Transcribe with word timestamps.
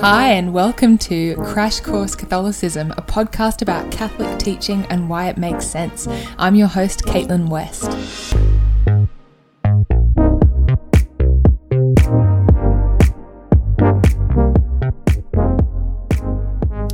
Hi, 0.00 0.32
and 0.32 0.52
welcome 0.52 0.98
to 0.98 1.34
Crash 1.36 1.80
Course 1.80 2.14
Catholicism, 2.14 2.90
a 2.92 3.02
podcast 3.02 3.62
about 3.62 3.90
Catholic 3.90 4.38
teaching 4.38 4.84
and 4.90 5.08
why 5.08 5.28
it 5.28 5.38
makes 5.38 5.66
sense. 5.66 6.06
I'm 6.38 6.54
your 6.56 6.66
host, 6.68 7.04
Caitlin 7.04 7.48
West. 7.48 7.84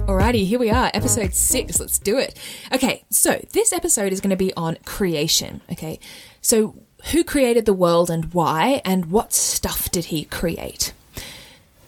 Alrighty, 0.07 0.46
here 0.46 0.59
we 0.61 0.71
are, 0.71 0.91
episode 0.95 1.35
six. 1.35 1.80
Let's 1.80 1.98
do 1.98 2.19
it. 2.19 2.39
Okay, 2.73 3.05
so 3.11 3.45
this 3.53 3.73
episode 3.73 4.12
is 4.12 4.21
going 4.21 4.30
to 4.30 4.37
be 4.37 4.53
on 4.55 4.77
creation. 4.85 5.62
Okay, 5.73 5.98
so 6.41 6.77
who 7.12 7.25
created 7.25 7.64
the 7.64 7.73
world 7.73 8.11
and 8.11 8.32
why, 8.32 8.82
and 8.85 9.07
what 9.07 9.32
stuff 9.32 9.91
did 9.91 10.07
he 10.07 10.25
create? 10.27 10.93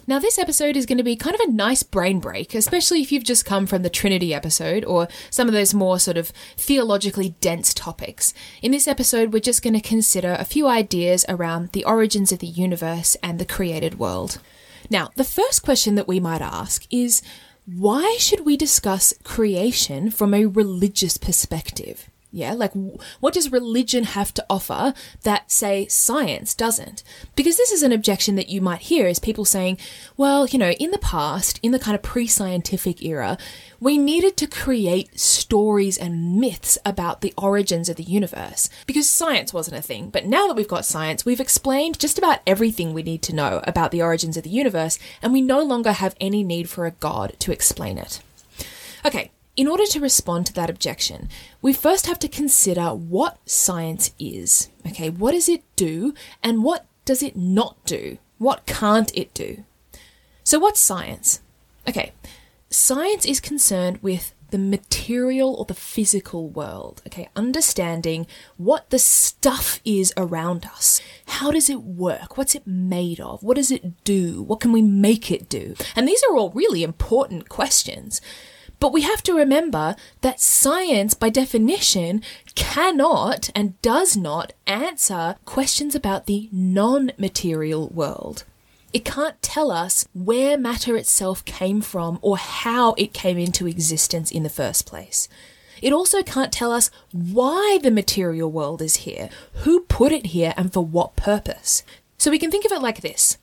Now, 0.05 0.19
this 0.19 0.37
episode 0.37 0.77
is 0.77 0.85
going 0.85 0.99
to 0.99 1.05
be 1.05 1.15
kind 1.15 1.35
of 1.35 1.41
a 1.41 1.53
nice 1.53 1.85
brain 1.85 2.19
break, 2.19 2.57
especially 2.57 3.03
if 3.03 3.13
you've 3.13 3.23
just 3.23 3.45
come 3.45 3.67
from 3.67 3.83
the 3.83 3.91
Trinity 3.91 4.35
episode 4.35 4.85
or 4.85 5.07
some 5.31 5.47
of 5.47 5.55
those 5.55 5.73
more 5.73 6.01
sort 6.01 6.17
of 6.17 6.33
theologically 6.57 7.37
dense 7.41 7.73
topics. 7.73 8.35
In 8.63 8.73
this 8.73 8.89
episode, 8.89 9.33
we're 9.33 9.39
just 9.39 9.63
going 9.63 9.75
to 9.75 9.81
consider 9.81 10.37
a 10.37 10.45
few 10.45 10.67
ideas 10.67 11.25
around 11.29 11.71
the 11.71 11.85
origins 11.85 12.33
of 12.33 12.41
the 12.41 12.49
universe 12.49 13.17
and 13.23 13.39
the 13.39 13.45
created 13.45 14.01
world. 14.01 14.41
Now, 14.91 15.11
the 15.15 15.25
first 15.25 15.63
question 15.63 15.95
that 15.95 16.09
we 16.09 16.19
might 16.19 16.43
ask 16.43 16.85
is 16.91 17.23
why 17.65 18.17
should 18.19 18.45
we 18.45 18.57
discuss 18.57 19.15
creation 19.23 20.11
from 20.11 20.35
a 20.35 20.47
religious 20.47 21.17
perspective? 21.17 22.11
Yeah, 22.35 22.55
like 22.55 22.73
what 23.21 23.35
does 23.35 23.53
religion 23.53 24.05
have 24.05 24.33
to 24.35 24.47
offer 24.49 24.95
that, 25.23 25.51
say, 25.51 25.87
science 25.89 26.55
doesn't? 26.55 27.03
Because 27.37 27.59
this 27.59 27.71
is 27.71 27.83
an 27.83 27.93
objection 27.93 28.37
that 28.37 28.49
you 28.49 28.63
might 28.63 28.81
hear 28.81 29.07
is 29.07 29.19
people 29.19 29.45
saying, 29.45 29.77
well, 30.17 30.47
you 30.47 30.59
know, 30.59 30.71
in 30.71 30.93
the 30.93 30.99
past, 30.99 31.61
in 31.63 31.73
the 31.73 31.79
kind 31.79 31.95
of 31.95 32.01
pre 32.01 32.27
scientific 32.27 33.03
era, 33.03 33.37
we 33.81 33.99
needed 33.99 34.39
to 34.39 34.47
create 34.47 35.21
stories 35.21 35.99
and 35.99 36.41
myths 36.41 36.79
about 36.87 37.21
the 37.21 37.35
origins 37.37 37.91
of 37.91 37.97
the 37.97 38.03
universe 38.03 38.71
because 38.87 39.11
science 39.11 39.53
wasn't 39.53 39.77
a 39.77 39.83
thing. 39.83 40.09
But 40.09 40.25
now 40.25 40.47
that 40.47 40.57
we've 40.57 40.67
got 40.67 40.87
science, 40.87 41.27
we've 41.27 41.39
explained 41.39 41.99
just 41.99 42.17
about 42.17 42.41
everything 42.47 42.95
we 42.95 43.03
need 43.03 43.21
to 43.23 43.35
know 43.35 43.61
about 43.65 43.91
the 43.91 44.01
origins 44.01 44.39
of 44.39 44.43
the 44.43 44.49
universe, 44.49 44.99
and 45.21 45.35
we 45.35 45.43
no 45.43 45.61
longer 45.63 45.93
have 45.93 46.17
any 46.19 46.43
need 46.43 46.71
for 46.71 46.87
a 46.87 46.93
god 46.93 47.35
to 47.41 47.53
explain 47.53 47.99
it. 47.99 48.23
Okay, 49.05 49.31
in 49.57 49.69
order 49.69 49.85
to 49.87 50.01
respond 50.01 50.47
to 50.47 50.53
that 50.55 50.71
objection, 50.71 51.29
we 51.61 51.73
first 51.73 52.07
have 52.07 52.19
to 52.21 52.29
consider 52.29 52.95
what 52.95 53.39
science 53.49 54.13
is. 54.19 54.71
Okay, 54.87 55.11
what 55.11 55.33
does 55.33 55.49
it 55.49 55.63
do 55.77 56.15
and 56.43 56.65
what 56.65 56.87
does 57.05 57.23
it 57.23 57.37
not 57.37 57.85
do? 57.85 58.19
What 58.39 58.67
can't 58.67 59.15
it 59.15 59.35
do? 59.35 59.65
So, 60.45 60.59
what's 60.59 60.81
science? 60.81 61.41
Okay, 61.89 62.13
science 62.71 63.27
is 63.27 63.41
concerned 63.41 63.99
with 64.03 64.35
the 64.51 64.59
material 64.59 65.55
or 65.55 65.65
the 65.65 65.75
physical 65.75 66.49
world. 66.49 67.03
Okay, 67.07 67.29
understanding 67.35 68.27
what 68.57 68.91
the 68.91 68.99
stuff 68.99 69.81
is 69.85 70.13
around 70.17 70.67
us. 70.67 71.01
How 71.27 71.51
does 71.51 71.71
it 71.71 71.83
work? 71.83 72.37
What's 72.37 72.55
it 72.55 72.67
made 72.67 73.21
of? 73.21 73.43
What 73.43 73.57
does 73.57 73.71
it 73.71 74.05
do? 74.05 74.43
What 74.43 74.61
can 74.61 74.73
we 74.73 74.83
make 74.83 75.31
it 75.31 75.49
do? 75.49 75.75
And 75.97 76.07
these 76.07 76.23
are 76.29 76.37
all 76.37 76.51
really 76.51 76.83
important 76.83 77.49
questions. 77.49 78.21
But 78.83 78.93
we 78.93 79.03
have 79.03 79.23
to 79.23 79.33
remember 79.33 79.95
that 80.23 80.41
science, 80.41 81.15
by 81.15 81.31
definition, 81.31 82.21
cannot 82.57 83.49
and 83.55 83.81
does 83.81 84.17
not 84.17 84.55
answer 84.67 85.37
questions 85.45 85.95
about 85.95 86.27
the 86.27 86.49
non 86.51 87.13
material 87.17 87.91
world. 87.91 88.43
It 88.93 89.05
can't 89.05 89.41
tell 89.41 89.71
us 89.71 90.09
where 90.15 90.59
matter 90.59 90.97
itself 90.97 91.45
came 91.45 91.81
from 91.81 92.19
or 92.23 92.37
how 92.39 92.95
it 92.95 93.13
came 93.13 93.39
into 93.39 93.69
existence 93.69 94.33
in 94.33 94.43
the 94.43 94.49
first 94.49 94.85
place. 94.85 95.29
It 95.81 95.93
also 95.93 96.25
can't 96.25 96.51
tell 96.53 96.73
us 96.73 96.91
why 97.13 97.79
the 97.81 97.93
material 97.93 98.51
world 98.51 98.83
is 98.83 99.07
here, 99.07 99.31
who 99.63 99.83
put 99.83 100.11
it 100.11 100.27
here, 100.35 100.55
and 100.57 100.73
for 100.73 100.85
what 100.85 101.15
purpose. 101.15 101.85
So 102.19 102.33
we 102.33 102.39
can 102.41 102.51
think 102.51 102.65
of 102.65 102.73
it 102.73 102.83
like 102.83 103.01
this 103.01 103.39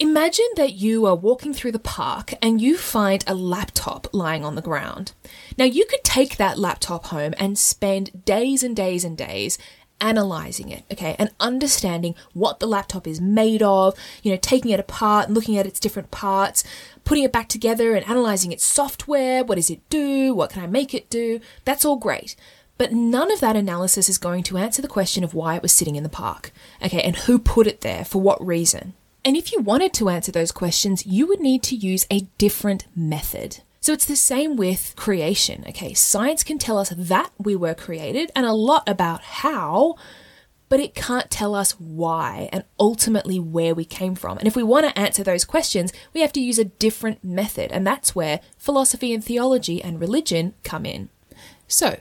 Imagine 0.00 0.46
that 0.54 0.74
you 0.74 1.06
are 1.06 1.16
walking 1.16 1.52
through 1.52 1.72
the 1.72 1.80
park 1.80 2.32
and 2.40 2.60
you 2.60 2.76
find 2.76 3.24
a 3.26 3.34
laptop 3.34 4.06
lying 4.12 4.44
on 4.44 4.54
the 4.54 4.62
ground. 4.62 5.10
Now, 5.56 5.64
you 5.64 5.86
could 5.86 6.04
take 6.04 6.36
that 6.36 6.56
laptop 6.56 7.06
home 7.06 7.34
and 7.36 7.58
spend 7.58 8.24
days 8.24 8.62
and 8.62 8.76
days 8.76 9.02
and 9.02 9.18
days 9.18 9.58
analyzing 10.00 10.68
it, 10.68 10.84
okay, 10.92 11.16
and 11.18 11.30
understanding 11.40 12.14
what 12.32 12.60
the 12.60 12.68
laptop 12.68 13.08
is 13.08 13.20
made 13.20 13.60
of, 13.60 13.98
you 14.22 14.30
know, 14.30 14.38
taking 14.40 14.70
it 14.70 14.78
apart, 14.78 15.26
and 15.26 15.34
looking 15.34 15.58
at 15.58 15.66
its 15.66 15.80
different 15.80 16.12
parts, 16.12 16.62
putting 17.02 17.24
it 17.24 17.32
back 17.32 17.48
together 17.48 17.96
and 17.96 18.08
analyzing 18.08 18.52
its 18.52 18.64
software. 18.64 19.42
What 19.42 19.56
does 19.56 19.68
it 19.68 19.80
do? 19.90 20.32
What 20.32 20.50
can 20.50 20.62
I 20.62 20.68
make 20.68 20.94
it 20.94 21.10
do? 21.10 21.40
That's 21.64 21.84
all 21.84 21.96
great. 21.96 22.36
But 22.76 22.92
none 22.92 23.32
of 23.32 23.40
that 23.40 23.56
analysis 23.56 24.08
is 24.08 24.18
going 24.18 24.44
to 24.44 24.58
answer 24.58 24.80
the 24.80 24.86
question 24.86 25.24
of 25.24 25.34
why 25.34 25.56
it 25.56 25.62
was 25.62 25.72
sitting 25.72 25.96
in 25.96 26.04
the 26.04 26.08
park, 26.08 26.52
okay, 26.80 27.02
and 27.02 27.16
who 27.16 27.40
put 27.40 27.66
it 27.66 27.80
there, 27.80 28.04
for 28.04 28.22
what 28.22 28.46
reason. 28.46 28.94
And 29.28 29.36
if 29.36 29.52
you 29.52 29.60
wanted 29.60 29.92
to 29.92 30.08
answer 30.08 30.32
those 30.32 30.52
questions, 30.52 31.04
you 31.04 31.26
would 31.26 31.38
need 31.38 31.62
to 31.64 31.76
use 31.76 32.06
a 32.10 32.20
different 32.38 32.86
method. 32.96 33.58
So 33.78 33.92
it's 33.92 34.06
the 34.06 34.16
same 34.16 34.56
with 34.56 34.94
creation. 34.96 35.66
Okay, 35.68 35.92
science 35.92 36.42
can 36.42 36.56
tell 36.56 36.78
us 36.78 36.94
that 36.96 37.30
we 37.36 37.54
were 37.54 37.74
created 37.74 38.32
and 38.34 38.46
a 38.46 38.54
lot 38.54 38.88
about 38.88 39.20
how, 39.20 39.96
but 40.70 40.80
it 40.80 40.94
can't 40.94 41.30
tell 41.30 41.54
us 41.54 41.72
why 41.72 42.48
and 42.54 42.64
ultimately 42.80 43.38
where 43.38 43.74
we 43.74 43.84
came 43.84 44.14
from. 44.14 44.38
And 44.38 44.48
if 44.48 44.56
we 44.56 44.62
want 44.62 44.86
to 44.86 44.98
answer 44.98 45.22
those 45.22 45.44
questions, 45.44 45.92
we 46.14 46.22
have 46.22 46.32
to 46.32 46.40
use 46.40 46.58
a 46.58 46.64
different 46.64 47.22
method. 47.22 47.70
And 47.70 47.86
that's 47.86 48.14
where 48.14 48.40
philosophy 48.56 49.12
and 49.12 49.22
theology 49.22 49.82
and 49.82 50.00
religion 50.00 50.54
come 50.64 50.86
in. 50.86 51.10
So, 51.66 51.98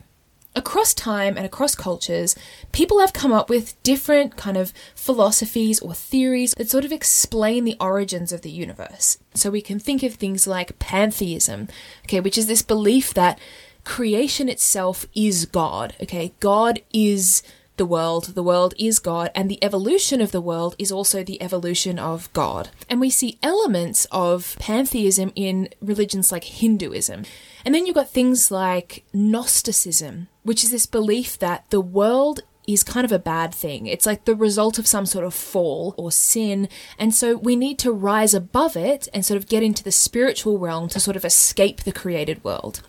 across 0.57 0.93
time 0.93 1.37
and 1.37 1.45
across 1.45 1.75
cultures, 1.75 2.35
people 2.71 2.99
have 2.99 3.13
come 3.13 3.31
up 3.31 3.47
with 3.47 3.81
different 3.83 4.35
kind 4.35 4.57
of 4.57 4.73
philosophies 4.95 5.79
or 5.79 5.93
theories 5.93 6.53
that 6.57 6.69
sort 6.69 6.83
of 6.83 6.91
explain 6.91 7.63
the 7.63 7.77
origins 7.79 8.33
of 8.33 8.41
the 8.41 8.49
universe. 8.49 9.19
So 9.35 9.51
we 9.51 9.61
can 9.61 9.79
think 9.79 10.01
of 10.01 10.15
things 10.15 10.47
like 10.47 10.79
pantheism, 10.79 11.67
okay, 12.05 12.19
which 12.19 12.37
is 12.37 12.47
this 12.47 12.63
belief 12.63 13.13
that 13.13 13.39
creation 13.83 14.49
itself 14.49 15.05
is 15.15 15.45
God, 15.45 15.93
okay? 16.01 16.33
God 16.39 16.81
is 16.91 17.43
the 17.77 17.85
world, 17.85 18.33
the 18.33 18.43
world 18.43 18.73
is 18.77 18.99
God, 18.99 19.31
and 19.33 19.49
the 19.49 19.63
evolution 19.63 20.19
of 20.19 20.31
the 20.31 20.41
world 20.41 20.75
is 20.77 20.91
also 20.91 21.23
the 21.23 21.41
evolution 21.41 21.97
of 21.97 22.31
God. 22.33 22.69
And 22.89 22.99
we 22.99 23.09
see 23.09 23.37
elements 23.41 24.05
of 24.11 24.57
pantheism 24.59 25.31
in 25.35 25.69
religions 25.79 26.31
like 26.31 26.43
Hinduism. 26.43 27.23
And 27.63 27.73
then 27.73 27.85
you've 27.85 27.95
got 27.95 28.09
things 28.09 28.51
like 28.51 29.05
Gnosticism, 29.13 30.27
which 30.47 30.63
is 30.63 30.71
this 30.71 30.85
belief 30.85 31.37
that 31.39 31.69
the 31.71 31.81
world 31.81 32.39
is 32.65 32.81
kind 32.81 33.03
of 33.03 33.11
a 33.11 33.19
bad 33.19 33.53
thing. 33.53 33.85
It's 33.85 34.05
like 34.05 34.23
the 34.23 34.33
result 34.33 34.79
of 34.79 34.87
some 34.87 35.05
sort 35.05 35.25
of 35.25 35.33
fall 35.33 35.93
or 35.97 36.09
sin. 36.09 36.69
And 36.97 37.13
so 37.13 37.35
we 37.35 37.57
need 37.57 37.77
to 37.79 37.91
rise 37.91 38.33
above 38.33 38.77
it 38.77 39.09
and 39.13 39.25
sort 39.25 39.37
of 39.37 39.49
get 39.49 39.61
into 39.61 39.83
the 39.83 39.91
spiritual 39.91 40.57
realm 40.57 40.87
to 40.89 41.01
sort 41.01 41.17
of 41.17 41.25
escape 41.25 41.81
the 41.81 41.91
created 41.91 42.41
world. 42.45 42.81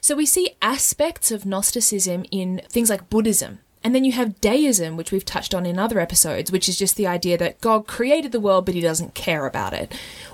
So 0.00 0.14
we 0.14 0.24
see 0.24 0.56
aspects 0.62 1.32
of 1.32 1.44
Gnosticism 1.44 2.26
in 2.30 2.62
things 2.68 2.90
like 2.90 3.10
Buddhism. 3.10 3.58
And 3.82 3.94
then 3.94 4.04
you 4.04 4.12
have 4.12 4.40
deism, 4.40 4.96
which 4.96 5.10
we've 5.10 5.24
touched 5.24 5.54
on 5.54 5.64
in 5.64 5.78
other 5.78 6.00
episodes, 6.00 6.52
which 6.52 6.68
is 6.68 6.78
just 6.78 6.96
the 6.96 7.06
idea 7.06 7.38
that 7.38 7.60
God 7.60 7.86
created 7.86 8.30
the 8.30 8.40
world, 8.40 8.66
but 8.66 8.74
he 8.74 8.80
doesn't 8.80 9.14
care 9.14 9.46
about 9.46 9.72
it 9.72 9.92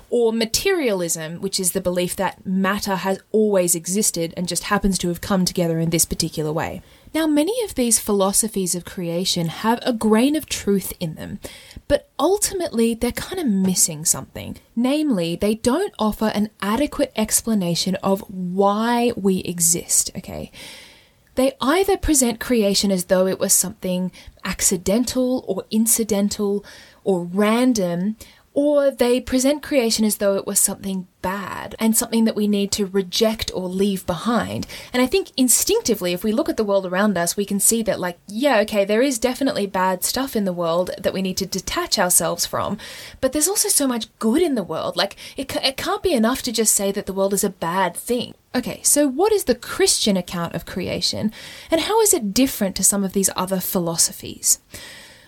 or 0.09 0.31
materialism, 0.31 1.41
which 1.41 1.59
is 1.59 1.71
the 1.71 1.81
belief 1.81 2.15
that 2.15 2.45
matter 2.45 2.97
has 2.97 3.19
always 3.31 3.75
existed 3.75 4.33
and 4.37 4.47
just 4.47 4.65
happens 4.65 4.97
to 4.97 5.09
have 5.09 5.21
come 5.21 5.43
together 5.43 5.79
in 5.79 5.89
this 5.89 6.05
particular 6.05 6.51
way. 6.51 6.81
Now, 7.13 7.27
many 7.27 7.61
of 7.63 7.75
these 7.75 7.99
philosophies 7.99 8.75
of 8.75 8.85
creation 8.85 9.47
have 9.47 9.79
a 9.81 9.93
grain 9.93 10.35
of 10.35 10.45
truth 10.45 10.93
in 10.99 11.15
them, 11.15 11.39
but 11.87 12.09
ultimately 12.19 12.93
they're 12.93 13.11
kind 13.11 13.39
of 13.39 13.47
missing 13.47 14.05
something. 14.05 14.57
Namely, 14.75 15.35
they 15.35 15.55
don't 15.55 15.93
offer 15.97 16.31
an 16.33 16.49
adequate 16.61 17.11
explanation 17.15 17.95
of 17.95 18.21
why 18.29 19.11
we 19.15 19.39
exist, 19.39 20.11
okay? 20.17 20.51
They 21.37 21.51
either 21.61 21.97
present 21.97 22.39
creation 22.39 22.91
as 22.91 23.05
though 23.05 23.27
it 23.27 23.39
was 23.39 23.53
something 23.53 24.11
accidental 24.43 25.45
or 25.47 25.65
incidental 25.69 26.65
or 27.03 27.25
random, 27.25 28.17
or 28.57 28.89
they 28.89 29.21
present 29.21 29.61
creation 29.61 30.03
as 30.03 30.17
though 30.17 30.35
it 30.35 30.47
was 30.47 30.59
something 30.59 31.07
bad 31.21 31.75
and 31.77 31.95
something 31.95 32.25
that 32.25 32.35
we 32.35 32.47
need 32.47 32.71
to 32.71 32.87
reject 32.87 33.51
or 33.53 33.69
leave 33.69 34.03
behind. 34.07 34.65
And 34.91 34.99
I 34.99 35.05
think 35.05 35.31
instinctively, 35.37 36.11
if 36.11 36.23
we 36.23 36.31
look 36.31 36.49
at 36.49 36.57
the 36.57 36.63
world 36.63 36.83
around 36.83 37.19
us, 37.19 37.37
we 37.37 37.45
can 37.45 37.59
see 37.59 37.83
that, 37.83 37.99
like, 37.99 38.17
yeah, 38.27 38.57
okay, 38.61 38.83
there 38.83 39.03
is 39.03 39.19
definitely 39.19 39.67
bad 39.67 40.03
stuff 40.03 40.35
in 40.35 40.45
the 40.45 40.51
world 40.51 40.89
that 40.97 41.13
we 41.13 41.21
need 41.21 41.37
to 41.37 41.45
detach 41.45 41.99
ourselves 41.99 42.47
from, 42.47 42.79
but 43.21 43.31
there's 43.31 43.47
also 43.47 43.69
so 43.69 43.85
much 43.85 44.07
good 44.17 44.41
in 44.41 44.55
the 44.55 44.63
world. 44.63 44.97
Like, 44.97 45.17
it, 45.37 45.55
it 45.57 45.77
can't 45.77 46.01
be 46.01 46.13
enough 46.13 46.41
to 46.41 46.51
just 46.51 46.73
say 46.73 46.91
that 46.93 47.05
the 47.05 47.13
world 47.13 47.35
is 47.35 47.43
a 47.43 47.51
bad 47.51 47.95
thing. 47.95 48.33
Okay, 48.55 48.81
so 48.81 49.07
what 49.07 49.31
is 49.31 49.43
the 49.43 49.53
Christian 49.53 50.17
account 50.17 50.55
of 50.55 50.65
creation, 50.65 51.31
and 51.69 51.81
how 51.81 52.01
is 52.01 52.11
it 52.11 52.33
different 52.33 52.75
to 52.77 52.83
some 52.83 53.03
of 53.03 53.13
these 53.13 53.29
other 53.35 53.59
philosophies? 53.59 54.61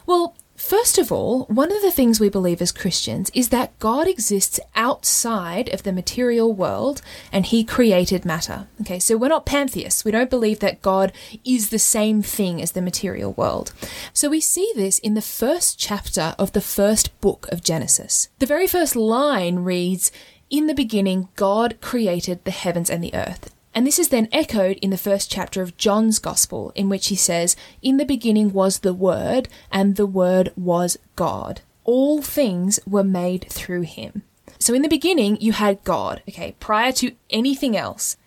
Well, 0.08 0.36
First 0.60 0.98
of 0.98 1.10
all, 1.10 1.46
one 1.46 1.72
of 1.72 1.82
the 1.82 1.90
things 1.90 2.20
we 2.20 2.28
believe 2.28 2.62
as 2.62 2.74
Christians 2.74 3.32
is 3.34 3.48
that 3.48 3.80
God 3.80 4.10
exists 4.10 4.60
outside 4.76 5.70
of 5.70 5.84
the 5.84 5.94
material 5.94 6.52
world 6.52 7.02
and 7.32 7.46
he 7.46 7.64
created 7.64 8.26
matter. 8.26 8.68
Okay, 8.82 9.00
so 9.00 9.16
we're 9.16 9.30
not 9.30 9.46
pantheists. 9.46 10.04
We 10.04 10.12
don't 10.12 10.30
believe 10.30 10.60
that 10.60 10.82
God 10.82 11.14
is 11.46 11.70
the 11.70 11.80
same 11.80 12.22
thing 12.22 12.62
as 12.62 12.74
the 12.74 12.82
material 12.82 13.32
world. 13.32 13.72
So 14.12 14.30
we 14.30 14.42
see 14.42 14.70
this 14.76 15.00
in 15.00 15.14
the 15.14 15.22
first 15.22 15.80
chapter 15.80 16.36
of 16.38 16.52
the 16.52 16.62
first 16.62 17.20
book 17.22 17.48
of 17.54 17.64
Genesis. 17.64 18.28
The 18.40 18.46
very 18.46 18.68
first 18.68 18.98
line 18.98 19.60
reads, 19.60 20.12
In 20.50 20.68
the 20.68 20.76
beginning, 20.76 21.30
God 21.38 21.80
created 21.80 22.44
the 22.44 22.52
heavens 22.52 22.90
and 22.90 23.02
the 23.02 23.16
earth. 23.16 23.50
And 23.74 23.86
this 23.86 24.00
is 24.00 24.10
then 24.10 24.28
echoed 24.32 24.78
in 24.78 24.90
the 24.90 24.98
first 24.98 25.32
chapter 25.32 25.62
of 25.62 25.78
John's 25.78 26.20
Gospel, 26.20 26.72
in 26.76 26.90
which 26.90 27.08
he 27.08 27.16
says, 27.16 27.56
In 27.82 27.98
the 27.98 28.06
beginning 28.06 28.52
was 28.52 28.80
the 28.80 28.94
Word, 28.94 29.48
and 29.72 29.96
the 29.96 30.08
Word 30.08 30.52
was 30.56 30.98
God. 31.16 31.62
All 31.84 32.22
things 32.22 32.80
were 32.88 33.04
made 33.04 33.48
through 33.50 33.82
him. 33.82 34.24
So 34.58 34.74
in 34.74 34.82
the 34.82 34.90
beginning, 34.90 35.38
you 35.40 35.54
had 35.54 35.84
God, 35.84 36.22
okay, 36.28 36.56
prior 36.60 36.92
to 36.94 37.14
anything 37.30 37.78
else. 37.78 38.18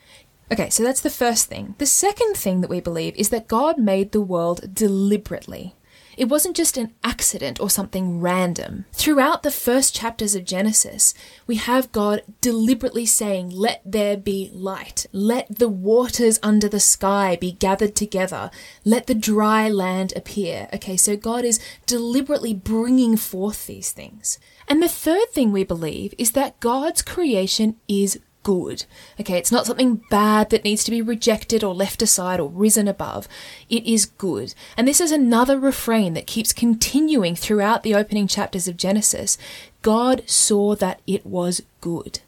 Okay, 0.50 0.70
so 0.70 0.82
that's 0.82 1.00
the 1.00 1.10
first 1.10 1.46
thing. 1.46 1.74
The 1.78 1.86
second 1.86 2.36
thing 2.36 2.60
that 2.60 2.70
we 2.70 2.80
believe 2.80 3.16
is 3.16 3.30
that 3.30 3.48
God 3.48 3.78
made 3.78 4.12
the 4.12 4.20
world 4.20 4.74
deliberately. 4.74 5.74
It 6.16 6.28
wasn't 6.28 6.56
just 6.56 6.76
an 6.76 6.92
accident 7.02 7.60
or 7.60 7.70
something 7.70 8.20
random. 8.20 8.84
Throughout 8.92 9.42
the 9.42 9.50
first 9.50 9.94
chapters 9.94 10.34
of 10.34 10.44
Genesis, 10.44 11.14
we 11.46 11.56
have 11.56 11.92
God 11.92 12.22
deliberately 12.40 13.06
saying, 13.06 13.50
Let 13.50 13.80
there 13.84 14.16
be 14.16 14.50
light. 14.52 15.06
Let 15.12 15.58
the 15.58 15.68
waters 15.68 16.38
under 16.42 16.68
the 16.68 16.80
sky 16.80 17.36
be 17.40 17.52
gathered 17.52 17.94
together. 17.94 18.50
Let 18.84 19.06
the 19.06 19.14
dry 19.14 19.68
land 19.68 20.12
appear. 20.14 20.68
Okay, 20.74 20.96
so 20.96 21.16
God 21.16 21.44
is 21.44 21.60
deliberately 21.86 22.54
bringing 22.54 23.16
forth 23.16 23.66
these 23.66 23.92
things. 23.92 24.38
And 24.68 24.82
the 24.82 24.88
third 24.88 25.30
thing 25.30 25.52
we 25.52 25.64
believe 25.64 26.14
is 26.18 26.32
that 26.32 26.60
God's 26.60 27.02
creation 27.02 27.76
is 27.88 28.20
good. 28.42 28.84
Okay, 29.20 29.38
it's 29.38 29.52
not 29.52 29.66
something 29.66 30.02
bad 30.10 30.50
that 30.50 30.64
needs 30.64 30.84
to 30.84 30.90
be 30.90 31.02
rejected 31.02 31.62
or 31.62 31.74
left 31.74 32.02
aside 32.02 32.40
or 32.40 32.48
risen 32.48 32.88
above. 32.88 33.28
It 33.68 33.86
is 33.86 34.06
good. 34.06 34.54
And 34.76 34.86
this 34.86 35.00
is 35.00 35.12
another 35.12 35.58
refrain 35.58 36.14
that 36.14 36.26
keeps 36.26 36.52
continuing 36.52 37.34
throughout 37.34 37.82
the 37.82 37.94
opening 37.94 38.26
chapters 38.26 38.68
of 38.68 38.76
Genesis. 38.76 39.38
God 39.82 40.22
saw 40.26 40.74
that 40.76 41.00
it 41.06 41.26
was 41.26 41.62
good. 41.80 42.20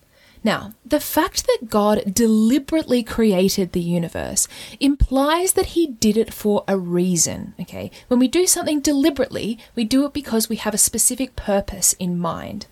Now, 0.45 0.75
the 0.85 1.01
fact 1.01 1.47
that 1.47 1.71
God 1.71 2.13
deliberately 2.13 3.03
created 3.03 3.73
the 3.73 3.81
universe 3.81 4.47
implies 4.79 5.55
that 5.55 5.69
he 5.69 5.87
did 5.87 6.19
it 6.19 6.35
for 6.35 6.65
a 6.69 6.77
reason, 6.77 7.55
okay? 7.59 7.91
When 8.09 8.21
we 8.21 8.29
do 8.29 8.47
something 8.47 8.81
deliberately, 8.81 9.59
we 9.75 9.85
do 9.85 10.05
it 10.05 10.13
because 10.13 10.51
we 10.51 10.57
have 10.57 10.75
a 10.75 10.79
specific 10.79 11.35
purpose 11.35 11.95
in 11.95 12.19
mind. 12.19 12.67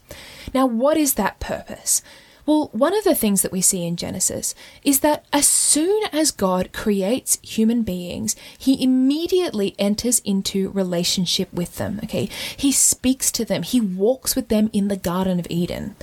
Now, 0.52 0.66
what 0.66 0.98
is 0.98 1.14
that 1.14 1.40
purpose? 1.40 2.02
Well, 2.44 2.70
one 2.72 2.96
of 2.96 3.04
the 3.04 3.14
things 3.14 3.42
that 3.42 3.52
we 3.52 3.60
see 3.60 3.86
in 3.86 3.96
Genesis 3.96 4.54
is 4.82 5.00
that 5.00 5.24
as 5.32 5.46
soon 5.46 6.02
as 6.12 6.32
God 6.32 6.72
creates 6.72 7.38
human 7.40 7.82
beings, 7.82 8.34
he 8.58 8.82
immediately 8.82 9.76
enters 9.78 10.18
into 10.20 10.70
relationship 10.70 11.52
with 11.52 11.76
them, 11.76 12.00
okay? 12.02 12.28
He 12.56 12.72
speaks 12.72 13.30
to 13.32 13.44
them, 13.44 13.62
he 13.62 13.80
walks 13.80 14.34
with 14.34 14.48
them 14.48 14.70
in 14.72 14.88
the 14.88 14.96
Garden 14.96 15.38
of 15.38 15.46
Eden. 15.48 15.94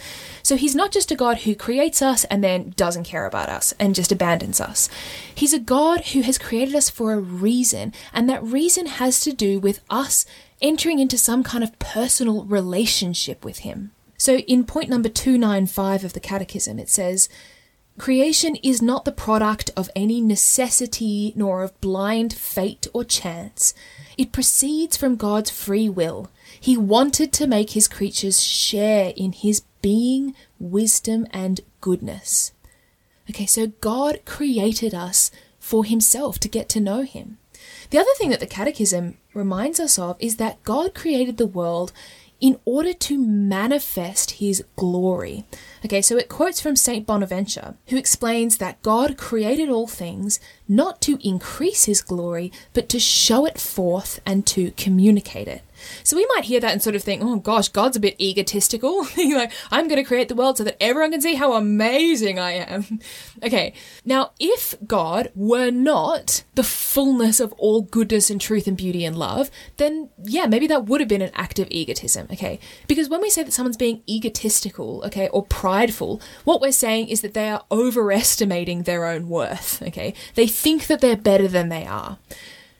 So 0.41 0.55
he's 0.55 0.75
not 0.75 0.91
just 0.91 1.11
a 1.11 1.15
God 1.15 1.39
who 1.39 1.55
creates 1.55 2.01
us 2.01 2.23
and 2.25 2.41
then 2.41 2.73
doesn't 2.77 3.03
care 3.03 3.25
about 3.25 3.49
us 3.49 3.73
and 3.77 3.93
just 3.93 4.11
abandons 4.11 4.61
us. 4.61 4.89
He's 5.35 5.53
a 5.53 5.59
God 5.59 6.05
who 6.07 6.21
has 6.21 6.37
created 6.37 6.73
us 6.73 6.89
for 6.89 7.11
a 7.11 7.19
reason, 7.19 7.93
and 8.13 8.29
that 8.29 8.43
reason 8.43 8.85
has 8.85 9.19
to 9.21 9.33
do 9.33 9.59
with 9.59 9.81
us 9.89 10.25
entering 10.61 10.99
into 10.99 11.17
some 11.17 11.43
kind 11.43 11.63
of 11.63 11.77
personal 11.79 12.45
relationship 12.45 13.43
with 13.43 13.59
him. 13.59 13.91
So 14.19 14.37
in 14.39 14.65
point 14.65 14.89
number 14.89 15.07
295 15.07 16.03
of 16.03 16.13
the 16.13 16.19
Catechism, 16.19 16.77
it 16.77 16.89
says, 16.89 17.29
Creation 17.97 18.55
is 18.57 18.81
not 18.81 19.05
the 19.05 19.11
product 19.11 19.71
of 19.75 19.89
any 19.95 20.21
necessity 20.21 21.33
nor 21.35 21.63
of 21.63 21.79
blind 21.81 22.33
fate 22.33 22.85
or 22.93 23.03
chance. 23.03 23.73
It 24.17 24.33
proceeds 24.33 24.97
from 24.97 25.15
God's 25.15 25.49
free 25.49 25.87
will. 25.87 26.29
He 26.59 26.77
wanted 26.77 27.31
to 27.33 27.47
make 27.47 27.71
his 27.71 27.87
creatures 27.87 28.43
share 28.43 29.13
in 29.15 29.31
his 29.31 29.63
being, 29.81 30.35
wisdom, 30.59 31.25
and 31.31 31.61
goodness. 31.79 32.51
Okay, 33.29 33.45
so 33.45 33.67
God 33.79 34.19
created 34.25 34.93
us 34.93 35.31
for 35.59 35.85
himself 35.85 36.39
to 36.39 36.49
get 36.49 36.67
to 36.69 36.81
know 36.81 37.03
him. 37.03 37.37
The 37.89 37.99
other 37.99 38.13
thing 38.17 38.31
that 38.31 38.41
the 38.41 38.47
Catechism 38.47 39.17
reminds 39.33 39.79
us 39.79 39.97
of 39.97 40.17
is 40.19 40.37
that 40.37 40.63
God 40.63 40.93
created 40.93 41.37
the 41.37 41.47
world 41.47 41.93
in 42.39 42.59
order 42.65 42.93
to 42.93 43.17
manifest 43.17 44.31
his 44.31 44.63
glory. 44.75 45.45
Okay, 45.85 46.01
so 46.01 46.17
it 46.17 46.29
quotes 46.29 46.59
from 46.61 46.75
St. 46.75 47.05
Bonaventure, 47.05 47.75
who 47.87 47.97
explains 47.97 48.57
that 48.57 48.81
God 48.81 49.17
created 49.17 49.69
all 49.69 49.87
things 49.87 50.39
not 50.67 51.01
to 51.01 51.19
increase 51.27 51.85
his 51.85 52.01
glory, 52.01 52.51
but 52.73 52.89
to 52.89 52.99
show 52.99 53.45
it 53.45 53.59
forth 53.59 54.19
and 54.25 54.45
to 54.47 54.71
communicate 54.71 55.47
it. 55.47 55.63
So 56.03 56.15
we 56.15 56.27
might 56.35 56.45
hear 56.45 56.59
that 56.59 56.71
and 56.71 56.81
sort 56.81 56.95
of 56.95 57.03
think, 57.03 57.23
oh 57.23 57.37
gosh, 57.37 57.69
God's 57.69 57.97
a 57.97 58.01
bit 58.01 58.19
egotistical. 58.19 59.07
like, 59.17 59.51
I'm 59.71 59.87
going 59.87 60.01
to 60.01 60.07
create 60.07 60.27
the 60.27 60.35
world 60.35 60.57
so 60.57 60.63
that 60.63 60.81
everyone 60.81 61.11
can 61.11 61.21
see 61.21 61.35
how 61.35 61.53
amazing 61.53 62.39
I 62.39 62.51
am. 62.51 62.99
okay. 63.43 63.73
Now, 64.05 64.31
if 64.39 64.75
God 64.85 65.31
were 65.35 65.71
not 65.71 66.43
the 66.55 66.63
fullness 66.63 67.39
of 67.39 67.53
all 67.53 67.81
goodness 67.81 68.29
and 68.29 68.39
truth 68.39 68.67
and 68.67 68.77
beauty 68.77 69.05
and 69.05 69.17
love, 69.17 69.49
then 69.77 70.09
yeah, 70.23 70.45
maybe 70.45 70.67
that 70.67 70.85
would 70.85 70.99
have 70.99 71.09
been 71.09 71.21
an 71.21 71.31
act 71.33 71.59
of 71.59 71.67
egotism. 71.71 72.27
Okay. 72.31 72.59
Because 72.87 73.09
when 73.09 73.21
we 73.21 73.29
say 73.29 73.43
that 73.43 73.53
someone's 73.53 73.77
being 73.77 74.03
egotistical, 74.07 75.03
okay, 75.05 75.29
or 75.29 75.45
prideful, 75.69 76.19
what 76.45 76.61
we're 76.61 76.71
saying 76.71 77.09
is 77.09 77.21
that 77.21 77.35
they 77.35 77.47
are 77.47 77.63
overestimating 77.71 78.83
their 78.83 79.05
own 79.05 79.29
worth. 79.29 79.83
Okay. 79.83 80.15
They 80.33 80.47
think 80.47 80.87
that 80.87 80.99
they're 80.99 81.15
better 81.15 81.47
than 81.47 81.69
they 81.69 81.85
are. 81.85 82.17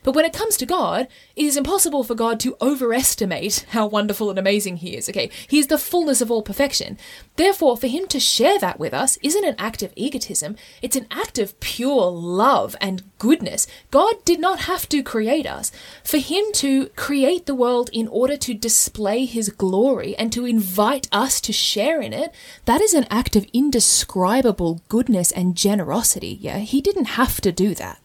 But 0.01 0.16
when 0.16 0.25
it 0.25 0.34
comes 0.34 0.56
to 0.57 0.66
God, 0.66 1.07
it 1.36 1.44
is 1.44 1.57
impossible 1.57 2.04
for 2.04 2.16
God 2.16 2.40
to 2.40 2.56
overestimate 2.62 3.66
how 3.69 3.86
wonderful 3.86 4.30
and 4.30 4.40
amazing 4.40 4.78
He 4.78 4.96
is. 4.96 5.10
Okay, 5.10 5.30
He 5.48 5.60
is 5.60 5.68
the 5.68 5.78
fullness 5.78 6.22
of 6.22 6.31
all 6.31 6.42
perfection. 6.42 6.98
Therefore, 7.36 7.75
for 7.75 7.88
Him 7.88 8.07
to 8.07 8.19
share 8.19 8.57
that 8.60 8.80
with 8.80 8.94
us 8.94 9.18
isn't 9.22 9.44
an 9.44 9.56
act 9.57 9.84
of 9.84 9.92
egotism, 9.96 10.56
it's 10.81 10.96
an 10.96 11.07
act 11.12 11.38
of 11.38 11.60
pure 11.60 12.10
love 12.10 12.75
and 12.80 13.04
goodness. 13.18 13.68
God 13.92 14.24
did 14.24 14.40
not 14.40 14.62
have 14.62 14.88
to 14.90 15.04
create 15.04 15.46
us. 15.46 15.72
For 16.04 16.18
Him 16.18 16.46
to 16.54 16.88
create 16.96 17.46
the 17.46 17.56
world 17.56 17.90
in 17.92 18.07
order 18.07 18.38
to 18.38 18.54
display 18.54 19.25
His 19.25 19.50
glory 19.50 20.16
and 20.16 20.31
to 20.31 20.46
invite 20.46 21.10
us 21.12 21.42
to 21.42 21.51
share 21.51 22.01
in 22.01 22.13
it, 22.13 22.34
that 22.66 22.81
is 22.81 22.94
an 22.94 23.07
act 23.10 23.36
of 23.36 23.46
indescribable 23.51 24.82
goodness 24.88 25.32
and 25.32 25.58
generosity. 25.58 26.38
Yeah, 26.39 26.60
He 26.60 26.79
didn't 26.79 27.06
have 27.20 27.41
to 27.41 27.51
do 27.51 27.75
that. 27.75 28.00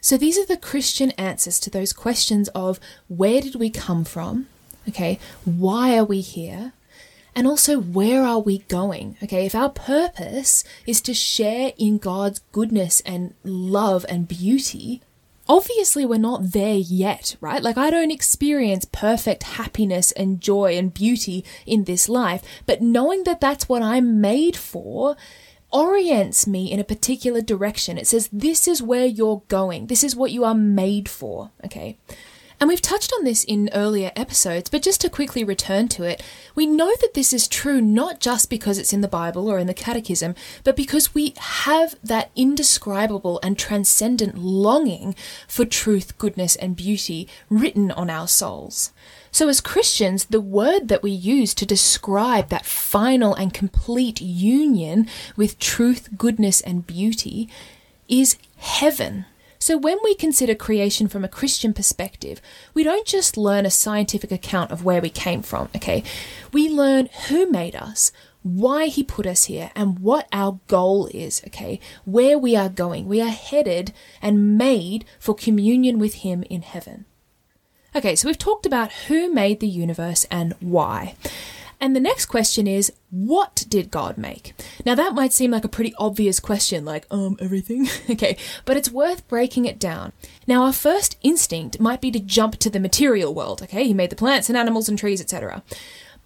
So 0.00 0.16
these 0.16 0.38
are 0.38 0.46
the 0.46 0.56
Christian 0.56 1.10
answers 1.12 1.60
to 1.60 1.70
those 1.70 1.92
questions 1.92 2.48
of 2.48 2.80
where 3.08 3.40
did 3.40 3.56
we 3.56 3.70
come 3.70 4.04
from? 4.04 4.46
Okay, 4.88 5.18
why 5.44 5.96
are 5.96 6.04
we 6.04 6.20
here? 6.20 6.72
And 7.34 7.46
also, 7.46 7.78
where 7.78 8.24
are 8.24 8.40
we 8.40 8.58
going? 8.58 9.16
Okay, 9.22 9.46
if 9.46 9.54
our 9.54 9.70
purpose 9.70 10.64
is 10.86 11.00
to 11.02 11.14
share 11.14 11.72
in 11.78 11.98
God's 11.98 12.40
goodness 12.50 13.00
and 13.02 13.34
love 13.44 14.04
and 14.08 14.26
beauty, 14.26 15.00
obviously 15.48 16.04
we're 16.04 16.18
not 16.18 16.52
there 16.52 16.76
yet, 16.76 17.36
right? 17.40 17.62
Like, 17.62 17.78
I 17.78 17.90
don't 17.90 18.10
experience 18.10 18.84
perfect 18.84 19.44
happiness 19.44 20.12
and 20.12 20.40
joy 20.40 20.76
and 20.76 20.92
beauty 20.92 21.44
in 21.66 21.84
this 21.84 22.08
life, 22.08 22.42
but 22.66 22.82
knowing 22.82 23.24
that 23.24 23.40
that's 23.40 23.68
what 23.68 23.82
I'm 23.82 24.20
made 24.20 24.56
for 24.56 25.16
orients 25.72 26.46
me 26.46 26.70
in 26.70 26.80
a 26.80 26.84
particular 26.84 27.40
direction. 27.40 27.98
It 27.98 28.06
says, 28.06 28.28
this 28.32 28.66
is 28.66 28.82
where 28.82 29.06
you're 29.06 29.42
going. 29.48 29.86
This 29.86 30.04
is 30.04 30.16
what 30.16 30.32
you 30.32 30.44
are 30.44 30.54
made 30.54 31.08
for. 31.08 31.50
Okay. 31.64 31.98
And 32.60 32.68
we've 32.68 32.82
touched 32.82 33.10
on 33.16 33.24
this 33.24 33.42
in 33.42 33.70
earlier 33.72 34.12
episodes, 34.14 34.68
but 34.68 34.82
just 34.82 35.00
to 35.00 35.08
quickly 35.08 35.42
return 35.42 35.88
to 35.88 36.04
it, 36.04 36.22
we 36.54 36.66
know 36.66 36.94
that 37.00 37.14
this 37.14 37.32
is 37.32 37.48
true 37.48 37.80
not 37.80 38.20
just 38.20 38.50
because 38.50 38.76
it's 38.76 38.92
in 38.92 39.00
the 39.00 39.08
Bible 39.08 39.50
or 39.50 39.58
in 39.58 39.66
the 39.66 39.72
Catechism, 39.72 40.34
but 40.62 40.76
because 40.76 41.14
we 41.14 41.32
have 41.38 41.94
that 42.04 42.30
indescribable 42.36 43.40
and 43.42 43.58
transcendent 43.58 44.36
longing 44.36 45.14
for 45.48 45.64
truth, 45.64 46.18
goodness, 46.18 46.54
and 46.54 46.76
beauty 46.76 47.26
written 47.48 47.90
on 47.92 48.10
our 48.10 48.28
souls. 48.28 48.92
So, 49.32 49.48
as 49.48 49.62
Christians, 49.62 50.26
the 50.26 50.40
word 50.40 50.88
that 50.88 51.02
we 51.02 51.12
use 51.12 51.54
to 51.54 51.64
describe 51.64 52.50
that 52.50 52.66
final 52.66 53.34
and 53.34 53.54
complete 53.54 54.20
union 54.20 55.08
with 55.34 55.58
truth, 55.58 56.10
goodness, 56.18 56.60
and 56.60 56.86
beauty 56.86 57.48
is 58.06 58.36
heaven. 58.58 59.24
So, 59.62 59.76
when 59.76 59.98
we 60.02 60.14
consider 60.14 60.54
creation 60.54 61.06
from 61.06 61.22
a 61.22 61.28
Christian 61.28 61.74
perspective, 61.74 62.40
we 62.72 62.82
don't 62.82 63.06
just 63.06 63.36
learn 63.36 63.66
a 63.66 63.70
scientific 63.70 64.32
account 64.32 64.70
of 64.70 64.86
where 64.86 65.02
we 65.02 65.10
came 65.10 65.42
from, 65.42 65.68
okay? 65.76 66.02
We 66.50 66.70
learn 66.70 67.10
who 67.28 67.50
made 67.50 67.76
us, 67.76 68.10
why 68.42 68.86
he 68.86 69.02
put 69.02 69.26
us 69.26 69.44
here, 69.44 69.70
and 69.76 69.98
what 69.98 70.28
our 70.32 70.60
goal 70.66 71.10
is, 71.12 71.42
okay? 71.48 71.78
Where 72.06 72.38
we 72.38 72.56
are 72.56 72.70
going. 72.70 73.06
We 73.06 73.20
are 73.20 73.28
headed 73.28 73.92
and 74.22 74.56
made 74.56 75.04
for 75.18 75.34
communion 75.34 75.98
with 75.98 76.14
him 76.14 76.42
in 76.44 76.62
heaven. 76.62 77.04
Okay, 77.94 78.16
so 78.16 78.28
we've 78.28 78.38
talked 78.38 78.64
about 78.64 78.92
who 79.08 79.30
made 79.30 79.60
the 79.60 79.68
universe 79.68 80.24
and 80.30 80.54
why. 80.60 81.16
And 81.80 81.96
the 81.96 82.00
next 82.00 82.26
question 82.26 82.66
is, 82.66 82.92
what 83.08 83.64
did 83.68 83.90
God 83.90 84.18
make? 84.18 84.52
Now 84.84 84.94
that 84.94 85.14
might 85.14 85.32
seem 85.32 85.50
like 85.50 85.64
a 85.64 85.68
pretty 85.68 85.94
obvious 85.98 86.38
question, 86.38 86.84
like, 86.84 87.06
um, 87.10 87.38
everything. 87.40 87.88
okay, 88.10 88.36
but 88.66 88.76
it's 88.76 88.90
worth 88.90 89.26
breaking 89.28 89.64
it 89.64 89.78
down. 89.78 90.12
Now 90.46 90.64
our 90.64 90.74
first 90.74 91.16
instinct 91.22 91.80
might 91.80 92.02
be 92.02 92.10
to 92.10 92.20
jump 92.20 92.56
to 92.56 92.70
the 92.70 92.78
material 92.78 93.32
world, 93.32 93.62
okay? 93.62 93.84
He 93.84 93.94
made 93.94 94.10
the 94.10 94.16
plants 94.16 94.50
and 94.50 94.58
animals 94.58 94.88
and 94.90 94.98
trees, 94.98 95.22
etc. 95.22 95.62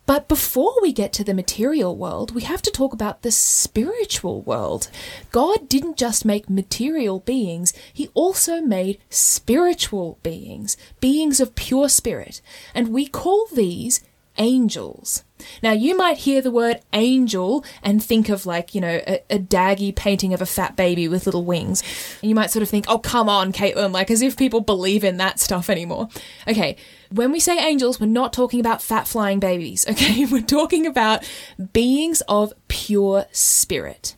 But 0.06 0.28
before 0.28 0.74
we 0.82 0.92
get 0.92 1.12
to 1.14 1.24
the 1.24 1.32
material 1.32 1.96
world, 1.96 2.34
we 2.34 2.42
have 2.42 2.60
to 2.62 2.70
talk 2.70 2.92
about 2.92 3.22
the 3.22 3.30
spiritual 3.30 4.42
world. 4.42 4.90
God 5.30 5.68
didn't 5.68 5.96
just 5.96 6.26
make 6.26 6.50
material 6.50 7.20
beings, 7.20 7.72
He 7.92 8.10
also 8.12 8.60
made 8.60 8.98
spiritual 9.08 10.18
beings, 10.22 10.76
beings 11.00 11.40
of 11.40 11.54
pure 11.54 11.88
spirit. 11.88 12.42
And 12.74 12.88
we 12.88 13.06
call 13.06 13.46
these 13.46 14.02
angels. 14.36 15.24
Now, 15.62 15.72
you 15.72 15.96
might 15.96 16.18
hear 16.18 16.40
the 16.40 16.50
word 16.50 16.80
angel 16.92 17.64
and 17.82 18.02
think 18.02 18.28
of 18.28 18.46
like, 18.46 18.74
you 18.74 18.80
know, 18.80 19.00
a, 19.06 19.22
a, 19.30 19.38
daggy 19.38 19.94
painting 19.94 20.32
of 20.34 20.42
a 20.42 20.46
fat 20.46 20.76
baby 20.76 21.08
with 21.08 21.26
little 21.26 21.44
wings. 21.44 21.82
And 22.22 22.28
you 22.28 22.34
might 22.34 22.50
sort 22.50 22.62
of 22.62 22.68
think, 22.68 22.86
oh, 22.88 22.98
come 22.98 23.28
on, 23.28 23.52
Caitlin, 23.52 23.92
like 23.92 24.10
as 24.10 24.22
if 24.22 24.36
people 24.36 24.60
believe 24.60 25.04
in 25.04 25.16
that 25.18 25.40
stuff 25.40 25.70
anymore. 25.70 26.08
Okay, 26.48 26.76
when 27.10 27.30
we 27.30 27.40
say 27.40 27.58
angels, 27.58 28.00
we're 28.00 28.06
not 28.06 28.32
talking 28.32 28.60
about 28.60 28.82
fat 28.82 29.06
flying 29.06 29.40
babies, 29.40 29.86
okay? 29.90 30.24
We're 30.24 30.42
talking 30.42 30.86
about 30.86 31.28
beings 31.72 32.22
of 32.28 32.52
pure 32.68 33.26
spirit. 33.32 34.16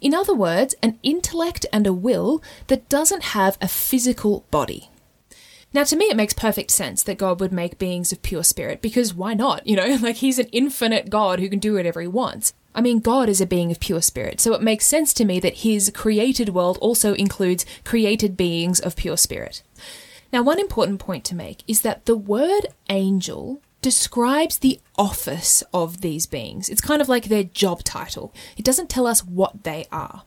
In 0.00 0.14
other 0.14 0.34
words, 0.34 0.74
an 0.82 0.98
intellect 1.02 1.66
and 1.72 1.86
a 1.86 1.92
will 1.92 2.42
that 2.68 2.88
doesn't 2.88 3.24
have 3.24 3.58
a 3.60 3.68
physical 3.68 4.44
body. 4.50 4.90
Now, 5.72 5.84
to 5.84 5.96
me, 5.96 6.06
it 6.06 6.16
makes 6.16 6.32
perfect 6.32 6.70
sense 6.70 7.02
that 7.02 7.18
God 7.18 7.40
would 7.40 7.52
make 7.52 7.78
beings 7.78 8.10
of 8.10 8.22
pure 8.22 8.42
spirit 8.42 8.80
because 8.80 9.12
why 9.14 9.34
not? 9.34 9.66
You 9.66 9.76
know, 9.76 9.98
like 10.00 10.16
he's 10.16 10.38
an 10.38 10.48
infinite 10.52 11.10
God 11.10 11.40
who 11.40 11.48
can 11.48 11.58
do 11.58 11.74
whatever 11.74 12.00
he 12.00 12.08
wants. 12.08 12.54
I 12.74 12.80
mean, 12.80 13.00
God 13.00 13.28
is 13.28 13.40
a 13.40 13.46
being 13.46 13.70
of 13.70 13.80
pure 13.80 14.02
spirit, 14.02 14.40
so 14.40 14.54
it 14.54 14.62
makes 14.62 14.86
sense 14.86 15.12
to 15.14 15.24
me 15.24 15.40
that 15.40 15.58
his 15.58 15.90
created 15.94 16.50
world 16.50 16.78
also 16.80 17.12
includes 17.14 17.66
created 17.84 18.36
beings 18.36 18.78
of 18.78 18.94
pure 18.94 19.16
spirit. 19.16 19.62
Now, 20.32 20.42
one 20.42 20.60
important 20.60 21.00
point 21.00 21.24
to 21.24 21.34
make 21.34 21.64
is 21.66 21.80
that 21.80 22.06
the 22.06 22.16
word 22.16 22.66
angel 22.88 23.60
describes 23.80 24.58
the 24.58 24.80
office 24.96 25.62
of 25.72 26.00
these 26.00 26.26
beings. 26.26 26.68
It's 26.68 26.80
kind 26.80 27.00
of 27.00 27.08
like 27.08 27.24
their 27.24 27.44
job 27.44 27.84
title. 27.84 28.34
It 28.56 28.64
doesn't 28.64 28.90
tell 28.90 29.06
us 29.06 29.24
what 29.24 29.64
they 29.64 29.86
are. 29.90 30.22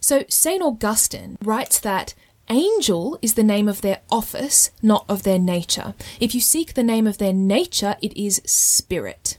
So, 0.00 0.24
St. 0.28 0.62
Augustine 0.62 1.36
writes 1.42 1.78
that 1.80 2.14
Angel 2.50 3.16
is 3.22 3.34
the 3.34 3.44
name 3.44 3.68
of 3.68 3.80
their 3.80 4.00
office, 4.10 4.72
not 4.82 5.04
of 5.08 5.22
their 5.22 5.38
nature. 5.38 5.94
If 6.18 6.34
you 6.34 6.40
seek 6.40 6.74
the 6.74 6.82
name 6.82 7.06
of 7.06 7.18
their 7.18 7.32
nature, 7.32 7.94
it 8.02 8.14
is 8.16 8.42
spirit. 8.44 9.38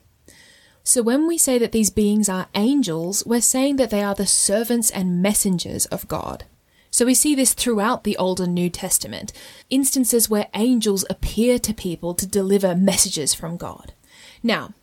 So 0.82 1.02
when 1.02 1.28
we 1.28 1.38
say 1.38 1.58
that 1.58 1.74
these 1.74 1.90
beings 1.90 2.30
are 2.30 2.48
angels, 2.56 3.26
we're 3.26 3.42
saying 3.42 3.76
that 3.76 3.90
they 3.90 4.02
are 4.02 4.16
the 4.16 4.26
servants 4.26 4.90
and 4.90 5.22
messengers 5.22 5.86
of 5.88 6.08
God. 6.08 6.46
So 6.90 7.06
we 7.06 7.14
see 7.14 7.36
this 7.36 7.54
throughout 7.54 8.06
the 8.06 8.16
Old 8.16 8.40
and 8.40 8.56
New 8.56 8.70
Testament 8.70 9.34
instances 9.70 10.30
where 10.30 10.48
angels 10.54 11.04
appear 11.10 11.60
to 11.60 11.74
people 11.74 12.14
to 12.14 12.26
deliver 12.26 12.76
messages 12.76 13.34
from 13.34 13.58
God. 13.58 13.94
Now, 14.42 14.74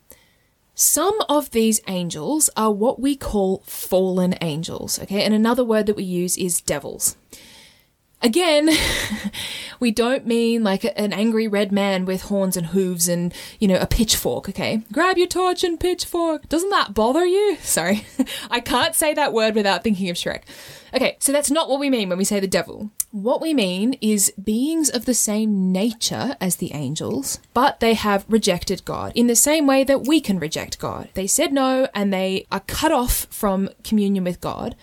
some 0.74 1.18
of 1.30 1.50
these 1.50 1.80
angels 1.88 2.50
are 2.56 2.72
what 2.72 3.00
we 3.00 3.16
call 3.16 3.62
fallen 3.64 4.34
angels, 4.42 4.98
okay? 5.00 5.22
And 5.22 5.32
another 5.32 5.64
word 5.64 5.86
that 5.86 5.96
we 5.96 6.04
use 6.04 6.36
is 6.36 6.60
devils. 6.60 7.16
Again, 8.20 8.68
we 9.80 9.90
don't 9.92 10.26
mean 10.26 10.64
like 10.64 10.84
an 10.84 11.12
angry 11.12 11.46
red 11.46 11.70
man 11.70 12.04
with 12.04 12.22
horns 12.22 12.56
and 12.56 12.66
hooves 12.66 13.08
and, 13.08 13.32
you 13.60 13.68
know, 13.68 13.78
a 13.78 13.86
pitchfork, 13.86 14.48
okay? 14.48 14.82
Grab 14.92 15.16
your 15.16 15.28
torch 15.28 15.62
and 15.62 15.78
pitchfork. 15.78 16.48
Doesn't 16.48 16.70
that 16.70 16.94
bother 16.94 17.24
you? 17.24 17.56
Sorry. 17.60 18.04
I 18.50 18.60
can't 18.60 18.94
say 18.94 19.14
that 19.14 19.32
word 19.32 19.54
without 19.54 19.84
thinking 19.84 20.10
of 20.10 20.16
Shrek. 20.16 20.42
Okay, 20.92 21.16
so 21.20 21.32
that's 21.32 21.50
not 21.50 21.68
what 21.68 21.80
we 21.80 21.90
mean 21.90 22.08
when 22.08 22.18
we 22.18 22.24
say 22.24 22.40
the 22.40 22.48
devil. 22.48 22.90
What 23.10 23.40
we 23.40 23.54
mean 23.54 23.94
is 24.00 24.32
beings 24.42 24.90
of 24.90 25.04
the 25.04 25.14
same 25.14 25.70
nature 25.70 26.36
as 26.40 26.56
the 26.56 26.72
angels, 26.72 27.38
but 27.54 27.80
they 27.80 27.94
have 27.94 28.24
rejected 28.28 28.84
God 28.84 29.12
in 29.14 29.28
the 29.28 29.36
same 29.36 29.66
way 29.66 29.84
that 29.84 30.06
we 30.06 30.20
can 30.20 30.38
reject 30.38 30.78
God. 30.78 31.08
They 31.14 31.26
said 31.26 31.52
no 31.52 31.88
and 31.94 32.12
they 32.12 32.46
are 32.50 32.60
cut 32.60 32.90
off 32.90 33.26
from 33.30 33.68
communion 33.84 34.24
with 34.24 34.40
God. 34.40 34.74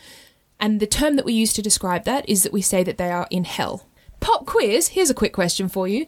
And 0.59 0.79
the 0.79 0.87
term 0.87 1.15
that 1.15 1.25
we 1.25 1.33
use 1.33 1.53
to 1.53 1.61
describe 1.61 2.05
that 2.05 2.27
is 2.29 2.43
that 2.43 2.53
we 2.53 2.61
say 2.61 2.83
that 2.83 2.97
they 2.97 3.11
are 3.11 3.27
in 3.29 3.43
hell. 3.43 3.87
Pop 4.19 4.45
quiz, 4.45 4.89
here's 4.89 5.09
a 5.09 5.15
quick 5.15 5.33
question 5.33 5.67
for 5.67 5.87
you. 5.87 6.05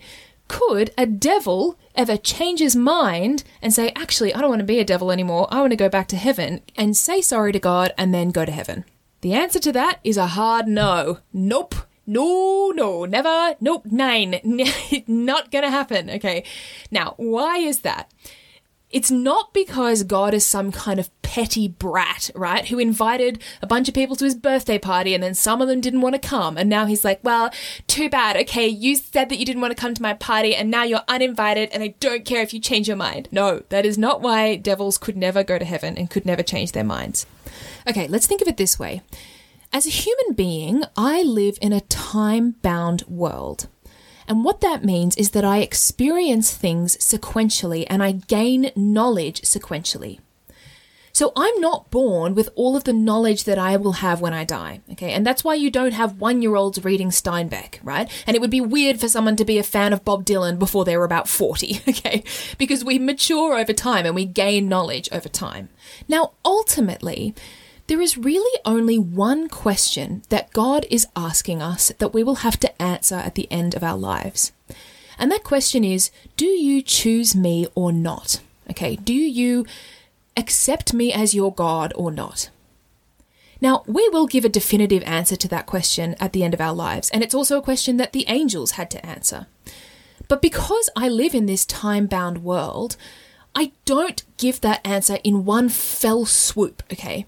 Could 0.47 0.91
a 0.97 1.05
devil 1.05 1.77
ever 1.93 2.15
change 2.15 2.59
his 2.59 2.75
mind 2.75 3.43
and 3.61 3.73
say, 3.73 3.91
actually, 3.95 4.33
I 4.33 4.39
don't 4.39 4.49
want 4.49 4.61
to 4.61 4.65
be 4.65 4.79
a 4.79 4.85
devil 4.85 5.11
anymore, 5.11 5.47
I 5.51 5.59
want 5.59 5.71
to 5.71 5.77
go 5.77 5.89
back 5.89 6.07
to 6.09 6.15
heaven, 6.15 6.61
and 6.75 6.95
say 6.95 7.21
sorry 7.21 7.51
to 7.51 7.59
God 7.59 7.93
and 7.97 8.13
then 8.13 8.29
go 8.29 8.45
to 8.45 8.51
heaven? 8.51 8.85
The 9.21 9.33
answer 9.33 9.59
to 9.59 9.71
that 9.73 9.99
is 10.03 10.15
a 10.15 10.27
hard 10.27 10.67
no. 10.67 11.19
Nope. 11.33 11.75
No, 12.09 12.71
no, 12.73 13.03
never. 13.03 13.57
Nope, 13.59 13.85
nine. 13.87 14.39
Not 15.07 15.51
gonna 15.51 15.69
happen. 15.69 16.09
Okay. 16.09 16.45
Now, 16.89 17.15
why 17.17 17.57
is 17.57 17.79
that? 17.79 18.09
It's 18.89 19.11
not 19.11 19.53
because 19.53 20.03
God 20.03 20.33
is 20.33 20.45
some 20.45 20.71
kind 20.71 20.99
of 20.99 21.09
petty 21.21 21.67
brat, 21.67 22.31
right? 22.33 22.67
Who 22.69 22.79
invited 22.79 23.43
a 23.61 23.67
bunch 23.67 23.89
of 23.89 23.93
people 23.93 24.15
to 24.15 24.23
his 24.23 24.33
birthday 24.33 24.79
party 24.79 25.13
and 25.13 25.21
then 25.21 25.33
some 25.33 25.61
of 25.61 25.67
them 25.67 25.81
didn't 25.81 26.01
want 26.01 26.15
to 26.15 26.25
come. 26.25 26.57
And 26.57 26.69
now 26.69 26.85
he's 26.85 27.03
like, 27.03 27.19
well, 27.21 27.51
too 27.87 28.09
bad. 28.09 28.37
Okay, 28.37 28.67
you 28.67 28.95
said 28.95 29.27
that 29.27 29.39
you 29.39 29.45
didn't 29.45 29.61
want 29.61 29.75
to 29.75 29.81
come 29.81 29.93
to 29.93 30.01
my 30.01 30.13
party 30.13 30.55
and 30.55 30.71
now 30.71 30.83
you're 30.83 31.03
uninvited 31.09 31.69
and 31.73 31.83
I 31.83 31.95
don't 31.99 32.23
care 32.23 32.41
if 32.41 32.53
you 32.53 32.61
change 32.61 32.87
your 32.87 32.97
mind. 32.97 33.27
No, 33.29 33.61
that 33.69 33.85
is 33.85 33.97
not 33.97 34.21
why 34.21 34.55
devils 34.55 34.97
could 34.97 35.17
never 35.17 35.43
go 35.43 35.59
to 35.59 35.65
heaven 35.65 35.97
and 35.97 36.09
could 36.09 36.25
never 36.25 36.41
change 36.41 36.71
their 36.71 36.85
minds. 36.85 37.25
Okay, 37.87 38.07
let's 38.07 38.25
think 38.25 38.41
of 38.41 38.47
it 38.47 38.57
this 38.57 38.79
way. 38.79 39.01
As 39.73 39.85
a 39.85 39.89
human 39.89 40.33
being, 40.33 40.83
I 40.95 41.23
live 41.23 41.57
in 41.61 41.73
a 41.73 41.81
time 41.81 42.55
bound 42.61 43.03
world. 43.03 43.67
And 44.27 44.43
what 44.43 44.61
that 44.61 44.83
means 44.83 45.15
is 45.15 45.31
that 45.31 45.45
I 45.45 45.59
experience 45.59 46.53
things 46.53 46.97
sequentially 46.97 47.85
and 47.89 48.03
I 48.03 48.11
gain 48.11 48.71
knowledge 48.75 49.41
sequentially. 49.41 50.19
So 51.17 51.31
I'm 51.35 51.59
not 51.59 51.89
born 51.89 52.35
with 52.35 52.49
all 52.53 52.77
of 52.77 52.83
the 52.83 52.93
knowledge 52.93 53.45
that 53.45 53.57
I 53.57 53.75
will 53.75 53.93
have 53.93 54.21
when 54.21 54.35
I 54.35 54.43
die. 54.43 54.81
Okay. 54.91 55.13
And 55.13 55.25
that's 55.25 55.43
why 55.43 55.55
you 55.55 55.71
don't 55.71 55.93
have 55.93 56.21
one 56.21 56.43
year 56.43 56.55
olds 56.55 56.83
reading 56.83 57.09
Steinbeck, 57.09 57.79
right? 57.81 58.07
And 58.27 58.35
it 58.35 58.39
would 58.39 58.51
be 58.51 58.61
weird 58.61 58.99
for 58.99 59.09
someone 59.09 59.35
to 59.37 59.43
be 59.43 59.57
a 59.57 59.63
fan 59.63 59.93
of 59.93 60.05
Bob 60.05 60.25
Dylan 60.25 60.59
before 60.59 60.85
they 60.85 60.95
were 60.95 61.05
about 61.05 61.27
40. 61.27 61.81
Okay. 61.87 62.23
Because 62.59 62.85
we 62.85 62.99
mature 62.99 63.57
over 63.57 63.73
time 63.73 64.05
and 64.05 64.13
we 64.13 64.25
gain 64.25 64.69
knowledge 64.69 65.09
over 65.11 65.27
time. 65.27 65.69
Now, 66.07 66.33
ultimately, 66.45 67.33
there 67.87 68.01
is 68.01 68.17
really 68.17 68.59
only 68.65 68.99
one 68.99 69.47
question 69.47 70.21
that 70.29 70.53
God 70.53 70.85
is 70.89 71.07
asking 71.15 71.61
us 71.61 71.91
that 71.97 72.13
we 72.13 72.23
will 72.23 72.35
have 72.35 72.59
to 72.59 72.81
answer 72.81 73.15
at 73.15 73.35
the 73.35 73.49
end 73.51 73.75
of 73.75 73.83
our 73.83 73.97
lives. 73.97 74.51
And 75.17 75.31
that 75.31 75.43
question 75.43 75.83
is 75.83 76.11
Do 76.35 76.45
you 76.45 76.81
choose 76.81 77.35
me 77.35 77.67
or 77.75 77.91
not? 77.91 78.41
Okay, 78.69 78.97
do 78.97 79.13
you 79.13 79.65
accept 80.35 80.93
me 80.93 81.11
as 81.13 81.33
your 81.33 81.53
God 81.53 81.93
or 81.95 82.11
not? 82.11 82.49
Now, 83.59 83.83
we 83.87 84.07
will 84.09 84.27
give 84.27 84.45
a 84.45 84.49
definitive 84.49 85.01
answer 85.03 85.35
to 85.35 85.47
that 85.47 85.65
question 85.65 86.15
at 86.19 86.33
the 86.33 86.43
end 86.43 86.53
of 86.53 86.61
our 86.61 86.73
lives, 86.73 87.09
and 87.09 87.23
it's 87.23 87.33
also 87.33 87.57
a 87.57 87.63
question 87.63 87.97
that 87.97 88.13
the 88.13 88.25
angels 88.27 88.71
had 88.71 88.91
to 88.91 89.03
answer. 89.03 89.47
But 90.27 90.41
because 90.41 90.89
I 90.95 91.09
live 91.09 91.33
in 91.33 91.47
this 91.47 91.65
time 91.65 92.05
bound 92.05 92.43
world, 92.43 92.97
I 93.55 93.71
don't 93.85 94.23
give 94.37 94.61
that 94.61 94.85
answer 94.85 95.17
in 95.23 95.45
one 95.45 95.69
fell 95.69 96.25
swoop, 96.25 96.83
okay? 96.93 97.25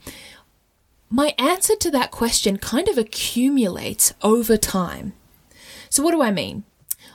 My 1.09 1.33
answer 1.37 1.75
to 1.75 1.91
that 1.91 2.11
question 2.11 2.57
kind 2.57 2.87
of 2.87 2.97
accumulates 2.97 4.13
over 4.21 4.57
time. 4.57 5.13
So, 5.89 6.03
what 6.03 6.11
do 6.11 6.21
I 6.21 6.31
mean? 6.31 6.63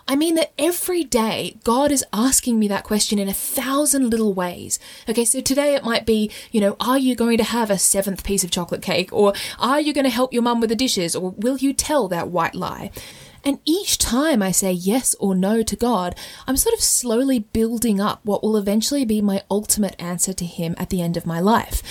I 0.07 0.17
mean 0.17 0.35
that 0.35 0.53
every 0.59 1.03
day 1.03 1.57
God 1.65 1.91
is 1.91 2.05
asking 2.13 2.59
me 2.59 2.69
that 2.69 2.85
question 2.85 3.19
in 3.19 3.29
a 3.29 3.33
thousand 3.33 4.11
little 4.11 4.35
ways. 4.35 4.79
Okay, 5.09 5.25
so 5.25 5.41
today 5.41 5.75
it 5.75 5.85
might 5.85 6.05
be, 6.05 6.31
you 6.51 6.61
know, 6.61 6.77
are 6.79 6.99
you 6.99 7.15
going 7.15 7.39
to 7.39 7.45
have 7.45 7.71
a 7.71 7.79
seventh 7.79 8.23
piece 8.23 8.45
of 8.45 8.51
chocolate 8.51 8.83
cake? 8.83 9.11
Or 9.13 9.33
are 9.59 9.81
you 9.81 9.95
going 9.95 10.05
to 10.05 10.11
help 10.11 10.33
your 10.33 10.43
mum 10.43 10.61
with 10.61 10.69
the 10.69 10.77
dishes? 10.77 11.17
Or 11.17 11.31
will 11.31 11.57
you 11.57 11.73
tell 11.73 12.09
that 12.09 12.29
white 12.29 12.55
lie? 12.55 12.91
And 13.45 13.61
each 13.65 13.97
time 13.97 14.43
I 14.43 14.51
say 14.51 14.73
yes 14.73 15.15
or 15.21 15.35
no 15.35 15.63
to 15.63 15.77
God, 15.77 16.15
I'm 16.47 16.57
sort 16.57 16.75
of 16.75 16.81
slowly 16.81 17.39
building 17.39 18.01
up 18.01 18.21
what 18.25 18.43
will 18.43 18.57
eventually 18.57 19.05
be 19.07 19.23
my 19.23 19.43
ultimate 19.51 19.97
answer 19.99 20.33
to 20.35 20.45
Him 20.45 20.75
at 20.79 20.91
the 20.91 21.01
end 21.01 21.17
of 21.17 21.27
my 21.27 21.41
life. 21.41 21.83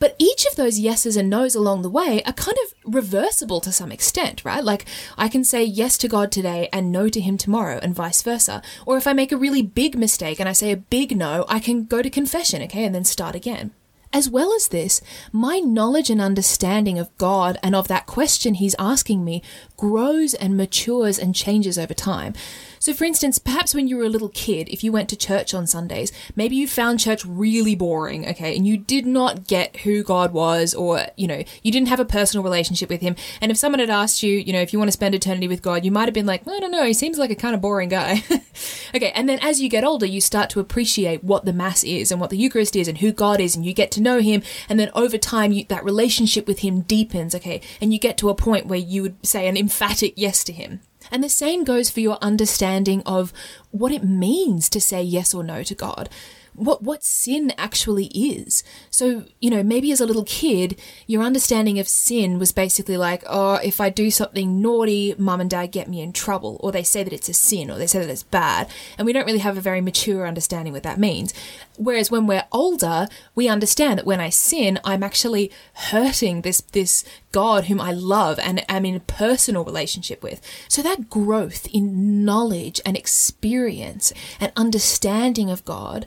But 0.00 0.16
each 0.18 0.46
of 0.46 0.56
those 0.56 0.78
yeses 0.78 1.16
and 1.16 1.28
nos 1.28 1.54
along 1.54 1.82
the 1.82 1.90
way 1.90 2.22
are 2.24 2.32
kind 2.32 2.56
of 2.64 2.94
reversible 2.94 3.60
to 3.60 3.70
some 3.70 3.92
extent, 3.92 4.44
right? 4.44 4.64
Like 4.64 4.86
I 5.16 5.28
can 5.28 5.44
say 5.44 5.62
yes 5.62 5.98
to 5.98 6.08
God 6.08 6.32
today 6.32 6.70
and 6.72 6.90
no 6.90 7.08
to 7.10 7.20
Him 7.20 7.36
tomorrow, 7.36 7.78
and 7.82 7.94
vice 7.94 8.22
versa. 8.22 8.62
Or 8.86 8.96
if 8.96 9.06
I 9.06 9.12
make 9.12 9.30
a 9.30 9.36
really 9.36 9.62
big 9.62 9.96
mistake 9.96 10.40
and 10.40 10.48
I 10.48 10.52
say 10.52 10.72
a 10.72 10.76
big 10.76 11.16
no, 11.16 11.44
I 11.48 11.60
can 11.60 11.84
go 11.84 12.00
to 12.00 12.10
confession, 12.10 12.62
okay, 12.62 12.84
and 12.84 12.94
then 12.94 13.04
start 13.04 13.34
again. 13.36 13.72
As 14.12 14.28
well 14.28 14.52
as 14.54 14.68
this, 14.68 15.00
my 15.30 15.60
knowledge 15.60 16.10
and 16.10 16.20
understanding 16.20 16.98
of 16.98 17.16
God 17.16 17.58
and 17.62 17.76
of 17.76 17.86
that 17.88 18.06
question 18.06 18.54
He's 18.54 18.74
asking 18.78 19.24
me 19.24 19.42
grows 19.76 20.34
and 20.34 20.56
matures 20.56 21.18
and 21.18 21.34
changes 21.34 21.78
over 21.78 21.94
time. 21.94 22.34
So, 22.82 22.94
for 22.94 23.04
instance, 23.04 23.38
perhaps 23.38 23.74
when 23.74 23.88
you 23.88 23.98
were 23.98 24.04
a 24.04 24.08
little 24.08 24.30
kid, 24.30 24.66
if 24.70 24.82
you 24.82 24.90
went 24.90 25.10
to 25.10 25.16
church 25.16 25.52
on 25.52 25.66
Sundays, 25.66 26.12
maybe 26.34 26.56
you 26.56 26.66
found 26.66 26.98
church 26.98 27.26
really 27.26 27.74
boring, 27.74 28.26
okay, 28.26 28.56
and 28.56 28.66
you 28.66 28.78
did 28.78 29.04
not 29.04 29.46
get 29.46 29.76
who 29.80 30.02
God 30.02 30.32
was, 30.32 30.72
or, 30.72 31.02
you 31.14 31.26
know, 31.26 31.44
you 31.62 31.70
didn't 31.70 31.88
have 31.88 32.00
a 32.00 32.06
personal 32.06 32.42
relationship 32.42 32.88
with 32.88 33.02
Him. 33.02 33.16
And 33.42 33.52
if 33.52 33.58
someone 33.58 33.80
had 33.80 33.90
asked 33.90 34.22
you, 34.22 34.32
you 34.32 34.54
know, 34.54 34.62
if 34.62 34.72
you 34.72 34.78
want 34.78 34.88
to 34.88 34.92
spend 34.92 35.14
eternity 35.14 35.46
with 35.46 35.60
God, 35.60 35.84
you 35.84 35.90
might 35.90 36.06
have 36.06 36.14
been 36.14 36.24
like, 36.24 36.48
I 36.48 36.58
don't 36.58 36.70
know, 36.70 36.86
he 36.86 36.94
seems 36.94 37.18
like 37.18 37.30
a 37.30 37.34
kind 37.34 37.54
of 37.54 37.60
boring 37.60 37.90
guy. 37.90 38.24
okay, 38.94 39.12
and 39.14 39.28
then 39.28 39.40
as 39.42 39.60
you 39.60 39.68
get 39.68 39.84
older, 39.84 40.06
you 40.06 40.22
start 40.22 40.48
to 40.50 40.60
appreciate 40.60 41.22
what 41.22 41.44
the 41.44 41.52
Mass 41.52 41.84
is 41.84 42.10
and 42.10 42.18
what 42.18 42.30
the 42.30 42.38
Eucharist 42.38 42.74
is 42.76 42.88
and 42.88 42.96
who 42.96 43.12
God 43.12 43.42
is, 43.42 43.54
and 43.54 43.66
you 43.66 43.74
get 43.74 43.90
to 43.90 44.00
know 44.00 44.20
Him. 44.20 44.42
And 44.70 44.80
then 44.80 44.90
over 44.94 45.18
time, 45.18 45.52
you, 45.52 45.66
that 45.66 45.84
relationship 45.84 46.46
with 46.46 46.60
Him 46.60 46.80
deepens, 46.80 47.34
okay, 47.34 47.60
and 47.78 47.92
you 47.92 47.98
get 47.98 48.16
to 48.16 48.30
a 48.30 48.34
point 48.34 48.68
where 48.68 48.78
you 48.78 49.02
would 49.02 49.26
say 49.26 49.46
an 49.46 49.58
emphatic 49.58 50.14
yes 50.16 50.42
to 50.44 50.54
Him. 50.54 50.80
And 51.10 51.22
the 51.24 51.28
same 51.28 51.64
goes 51.64 51.90
for 51.90 52.00
your 52.00 52.18
understanding 52.22 53.02
of 53.04 53.32
what 53.70 53.92
it 53.92 54.04
means 54.04 54.68
to 54.70 54.80
say 54.80 55.02
yes 55.02 55.34
or 55.34 55.42
no 55.42 55.62
to 55.62 55.74
God 55.74 56.08
what 56.54 56.82
what 56.82 57.02
sin 57.02 57.52
actually 57.56 58.06
is. 58.06 58.62
So, 58.90 59.24
you 59.40 59.50
know, 59.50 59.62
maybe 59.62 59.92
as 59.92 60.00
a 60.00 60.06
little 60.06 60.24
kid, 60.24 60.78
your 61.06 61.22
understanding 61.22 61.78
of 61.78 61.88
sin 61.88 62.38
was 62.38 62.52
basically 62.52 62.96
like, 62.96 63.22
oh, 63.26 63.54
if 63.56 63.80
I 63.80 63.90
do 63.90 64.10
something 64.10 64.60
naughty, 64.60 65.14
mum 65.18 65.40
and 65.40 65.50
dad 65.50 65.68
get 65.68 65.88
me 65.88 66.00
in 66.00 66.12
trouble, 66.12 66.58
or 66.60 66.72
they 66.72 66.82
say 66.82 67.02
that 67.02 67.12
it's 67.12 67.28
a 67.28 67.34
sin, 67.34 67.70
or 67.70 67.78
they 67.78 67.86
say 67.86 68.00
that 68.00 68.10
it's 68.10 68.22
bad, 68.22 68.68
and 68.98 69.06
we 69.06 69.12
don't 69.12 69.26
really 69.26 69.38
have 69.38 69.56
a 69.56 69.62
very 69.62 69.80
mature 69.80 70.26
understanding 70.26 70.72
what 70.72 70.82
that 70.82 70.98
means. 70.98 71.32
Whereas 71.76 72.10
when 72.10 72.26
we're 72.26 72.46
older, 72.52 73.06
we 73.34 73.48
understand 73.48 73.98
that 73.98 74.06
when 74.06 74.20
I 74.20 74.28
sin, 74.28 74.78
I'm 74.84 75.02
actually 75.02 75.50
hurting 75.74 76.42
this 76.42 76.60
this 76.60 77.04
God 77.32 77.64
whom 77.64 77.80
I 77.80 77.92
love 77.92 78.38
and 78.38 78.64
am 78.68 78.84
in 78.84 78.96
a 78.96 79.00
personal 79.00 79.64
relationship 79.64 80.22
with. 80.22 80.40
So 80.68 80.82
that 80.82 81.08
growth 81.08 81.66
in 81.72 82.24
knowledge 82.24 82.80
and 82.84 82.96
experience 82.96 84.12
and 84.38 84.52
understanding 84.56 85.50
of 85.50 85.64
God 85.64 86.06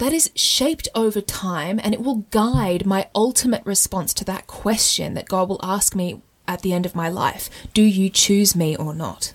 that 0.00 0.12
is 0.14 0.30
shaped 0.34 0.88
over 0.94 1.20
time 1.20 1.78
and 1.84 1.92
it 1.92 2.02
will 2.02 2.26
guide 2.30 2.86
my 2.86 3.08
ultimate 3.14 3.64
response 3.66 4.14
to 4.14 4.24
that 4.24 4.46
question 4.46 5.12
that 5.12 5.28
God 5.28 5.48
will 5.48 5.60
ask 5.62 5.94
me 5.94 6.22
at 6.48 6.62
the 6.62 6.72
end 6.72 6.86
of 6.86 6.96
my 6.96 7.08
life 7.08 7.50
Do 7.74 7.82
you 7.82 8.08
choose 8.08 8.56
me 8.56 8.74
or 8.74 8.94
not? 8.94 9.34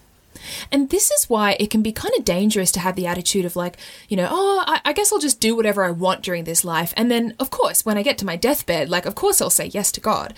And 0.71 0.89
this 0.89 1.11
is 1.11 1.29
why 1.29 1.55
it 1.59 1.69
can 1.69 1.81
be 1.81 1.91
kind 1.91 2.13
of 2.17 2.25
dangerous 2.25 2.71
to 2.73 2.79
have 2.79 2.95
the 2.95 3.07
attitude 3.07 3.45
of 3.45 3.55
like, 3.55 3.77
you 4.09 4.17
know, 4.17 4.27
oh, 4.29 4.63
I, 4.67 4.81
I, 4.85 4.93
guess 4.93 5.11
I'll 5.11 5.19
just 5.19 5.39
do 5.39 5.55
whatever 5.55 5.83
I 5.83 5.91
want 5.91 6.21
during 6.21 6.43
this 6.43 6.63
life. 6.63 6.93
And 6.97 7.09
then, 7.09 7.33
of 7.39 7.49
course, 7.49 7.85
when 7.85 7.97
I 7.97 8.03
get 8.03 8.17
to 8.19 8.25
my 8.25 8.35
deathbed, 8.35 8.89
like, 8.89 9.05
of 9.05 9.15
course 9.15 9.41
I'll 9.41 9.49
say 9.49 9.67
yes 9.67 9.91
to 9.93 10.01
God. 10.01 10.33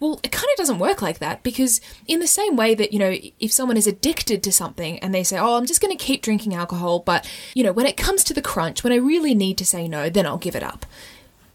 Well, 0.00 0.20
it 0.22 0.30
kind 0.30 0.46
of 0.52 0.56
doesn't 0.56 0.78
work 0.78 1.02
like 1.02 1.18
that 1.18 1.42
because, 1.42 1.80
in 2.06 2.20
the 2.20 2.26
same 2.28 2.56
way 2.56 2.74
that, 2.74 2.92
you 2.92 2.98
know, 2.98 3.16
if 3.40 3.52
someone 3.52 3.76
is 3.76 3.88
addicted 3.88 4.42
to 4.44 4.52
something 4.52 4.98
and 5.00 5.12
they 5.12 5.24
say, 5.24 5.38
oh, 5.38 5.56
I'm 5.56 5.66
just 5.66 5.80
going 5.80 5.96
to 5.96 6.04
keep 6.04 6.22
drinking 6.22 6.54
alcohol, 6.54 7.00
but, 7.00 7.28
you 7.54 7.64
know, 7.64 7.72
when 7.72 7.86
it 7.86 7.96
comes 7.96 8.22
to 8.24 8.34
the 8.34 8.42
crunch, 8.42 8.84
when 8.84 8.92
I 8.92 8.96
really 8.96 9.34
need 9.34 9.58
to 9.58 9.66
say 9.66 9.88
no, 9.88 10.08
then 10.08 10.24
I'll 10.24 10.38
give 10.38 10.54
it 10.54 10.62
up. 10.62 10.86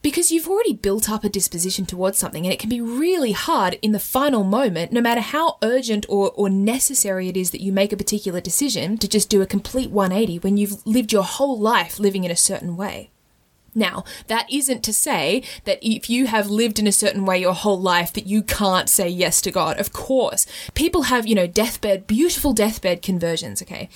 Because 0.02 0.34
you've 0.34 0.50
already 0.50 0.74
built 0.74 1.10
up 1.10 1.24
a 1.24 1.30
disposition 1.30 1.86
towards 1.86 2.18
something, 2.18 2.46
and 2.46 2.52
it 2.52 2.60
can 2.60 2.70
be 2.70 2.82
really 2.82 3.32
hard 3.32 3.80
in 3.82 3.94
the 3.94 4.00
final 4.00 4.44
moment, 4.44 4.92
no 4.92 5.00
matter 5.00 5.22
how 5.22 5.58
urgent 5.64 6.06
or, 6.10 6.32
or 6.32 6.50
necessary 6.50 7.30
it 7.30 7.38
is 7.38 7.52
that 7.52 7.62
you 7.62 7.72
make 7.72 7.94
a 7.94 7.98
particular 7.98 8.42
decision, 8.42 8.98
to 8.98 9.08
just 9.08 9.30
do 9.30 9.42
a 9.42 9.46
complete 9.46 9.92
180 9.92 10.40
when 10.40 10.58
you've 10.58 10.86
lived 10.86 11.14
your 11.14 11.24
whole 11.24 11.58
life 11.58 12.00
living 12.00 12.26
in 12.26 12.32
a 12.32 12.36
certain 12.36 12.76
way. 12.76 13.12
Now, 13.76 14.04
that 14.28 14.52
isn't 14.52 14.84
to 14.84 14.94
say 14.94 15.44
that 15.66 15.80
if 15.82 16.10
you 16.10 16.28
have 16.28 16.50
lived 16.50 16.80
in 16.80 16.88
a 16.88 16.92
certain 16.92 17.26
way 17.26 17.40
your 17.40 17.54
whole 17.54 17.80
life 17.80 18.14
that 18.14 18.28
you 18.28 18.44
can't 18.44 18.90
say 18.90 19.08
yes 19.10 19.42
to 19.42 19.52
God. 19.52 19.80
Of 19.80 19.94
course. 19.94 20.46
People 20.74 21.04
have, 21.04 21.28
you 21.28 21.36
know, 21.36 21.48
deathbed, 21.48 22.08
beautiful 22.08 22.54
deathbed 22.54 23.02
conversions, 23.02 23.62
okay? 23.62 23.90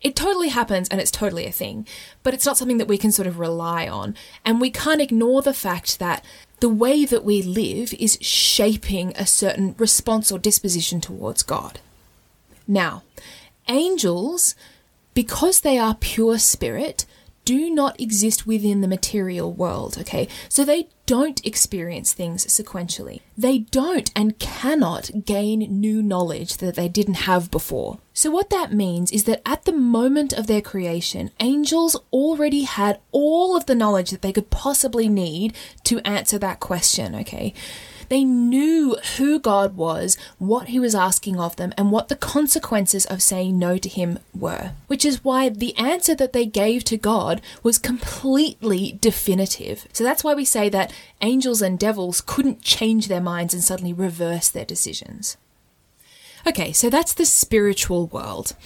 It 0.00 0.16
totally 0.16 0.48
happens 0.48 0.88
and 0.88 1.00
it's 1.00 1.10
totally 1.10 1.46
a 1.46 1.52
thing, 1.52 1.86
but 2.22 2.34
it's 2.34 2.46
not 2.46 2.56
something 2.56 2.78
that 2.78 2.88
we 2.88 2.98
can 2.98 3.12
sort 3.12 3.28
of 3.28 3.38
rely 3.38 3.86
on. 3.86 4.16
And 4.44 4.60
we 4.60 4.70
can't 4.70 5.00
ignore 5.00 5.42
the 5.42 5.54
fact 5.54 5.98
that 5.98 6.24
the 6.60 6.68
way 6.68 7.04
that 7.04 7.24
we 7.24 7.42
live 7.42 7.94
is 7.94 8.18
shaping 8.20 9.12
a 9.16 9.26
certain 9.26 9.74
response 9.78 10.32
or 10.32 10.38
disposition 10.38 11.00
towards 11.00 11.42
God. 11.42 11.80
Now, 12.66 13.02
angels, 13.68 14.54
because 15.14 15.60
they 15.60 15.78
are 15.78 15.94
pure 15.94 16.38
spirit, 16.38 17.04
do 17.50 17.68
not 17.68 18.00
exist 18.00 18.46
within 18.46 18.80
the 18.80 18.86
material 18.86 19.52
world, 19.52 19.98
okay? 19.98 20.28
So 20.48 20.64
they 20.64 20.86
don't 21.06 21.44
experience 21.44 22.12
things 22.12 22.46
sequentially. 22.46 23.22
They 23.36 23.58
don't 23.58 24.08
and 24.14 24.38
cannot 24.38 25.24
gain 25.24 25.58
new 25.58 26.00
knowledge 26.00 26.58
that 26.58 26.76
they 26.76 26.86
didn't 26.86 27.26
have 27.26 27.50
before. 27.50 27.98
So, 28.12 28.30
what 28.30 28.50
that 28.50 28.72
means 28.72 29.10
is 29.10 29.24
that 29.24 29.42
at 29.44 29.64
the 29.64 29.72
moment 29.72 30.32
of 30.32 30.46
their 30.46 30.60
creation, 30.60 31.32
angels 31.40 31.96
already 32.12 32.62
had 32.62 33.00
all 33.10 33.56
of 33.56 33.66
the 33.66 33.74
knowledge 33.74 34.10
that 34.10 34.22
they 34.22 34.32
could 34.32 34.50
possibly 34.50 35.08
need 35.08 35.52
to 35.82 35.98
answer 36.06 36.38
that 36.38 36.60
question, 36.60 37.16
okay? 37.16 37.52
They 38.10 38.24
knew 38.24 38.96
who 39.16 39.38
God 39.38 39.76
was, 39.76 40.18
what 40.38 40.68
He 40.68 40.80
was 40.80 40.96
asking 40.96 41.38
of 41.38 41.54
them, 41.54 41.72
and 41.78 41.92
what 41.92 42.08
the 42.08 42.16
consequences 42.16 43.06
of 43.06 43.22
saying 43.22 43.56
no 43.56 43.78
to 43.78 43.88
Him 43.88 44.18
were. 44.34 44.72
Which 44.88 45.04
is 45.04 45.24
why 45.24 45.48
the 45.48 45.76
answer 45.76 46.16
that 46.16 46.32
they 46.32 46.44
gave 46.44 46.82
to 46.84 46.96
God 46.96 47.40
was 47.62 47.78
completely 47.78 48.98
definitive. 49.00 49.86
So 49.92 50.02
that's 50.02 50.24
why 50.24 50.34
we 50.34 50.44
say 50.44 50.68
that 50.70 50.92
angels 51.20 51.62
and 51.62 51.78
devils 51.78 52.20
couldn't 52.20 52.62
change 52.62 53.06
their 53.06 53.20
minds 53.20 53.54
and 53.54 53.62
suddenly 53.62 53.92
reverse 53.92 54.48
their 54.48 54.64
decisions. 54.64 55.36
Okay, 56.44 56.72
so 56.72 56.90
that's 56.90 57.14
the 57.14 57.24
spiritual 57.24 58.08
world. 58.08 58.56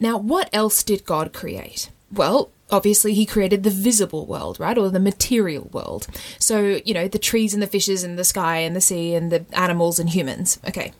Now, 0.00 0.18
what 0.18 0.50
else 0.52 0.82
did 0.82 1.04
God 1.04 1.32
create? 1.32 1.90
Well, 2.12 2.50
obviously 2.70 3.14
he 3.14 3.26
created 3.26 3.62
the 3.62 3.70
visible 3.70 4.26
world, 4.26 4.58
right? 4.58 4.76
Or 4.76 4.90
the 4.90 5.00
material 5.00 5.68
world. 5.72 6.06
So, 6.38 6.80
you 6.84 6.94
know, 6.94 7.08
the 7.08 7.18
trees 7.18 7.54
and 7.54 7.62
the 7.62 7.66
fishes 7.66 8.02
and 8.02 8.18
the 8.18 8.24
sky 8.24 8.58
and 8.58 8.74
the 8.74 8.80
sea 8.80 9.14
and 9.14 9.30
the 9.30 9.44
animals 9.52 9.98
and 9.98 10.10
humans. 10.10 10.58
Okay. 10.66 10.92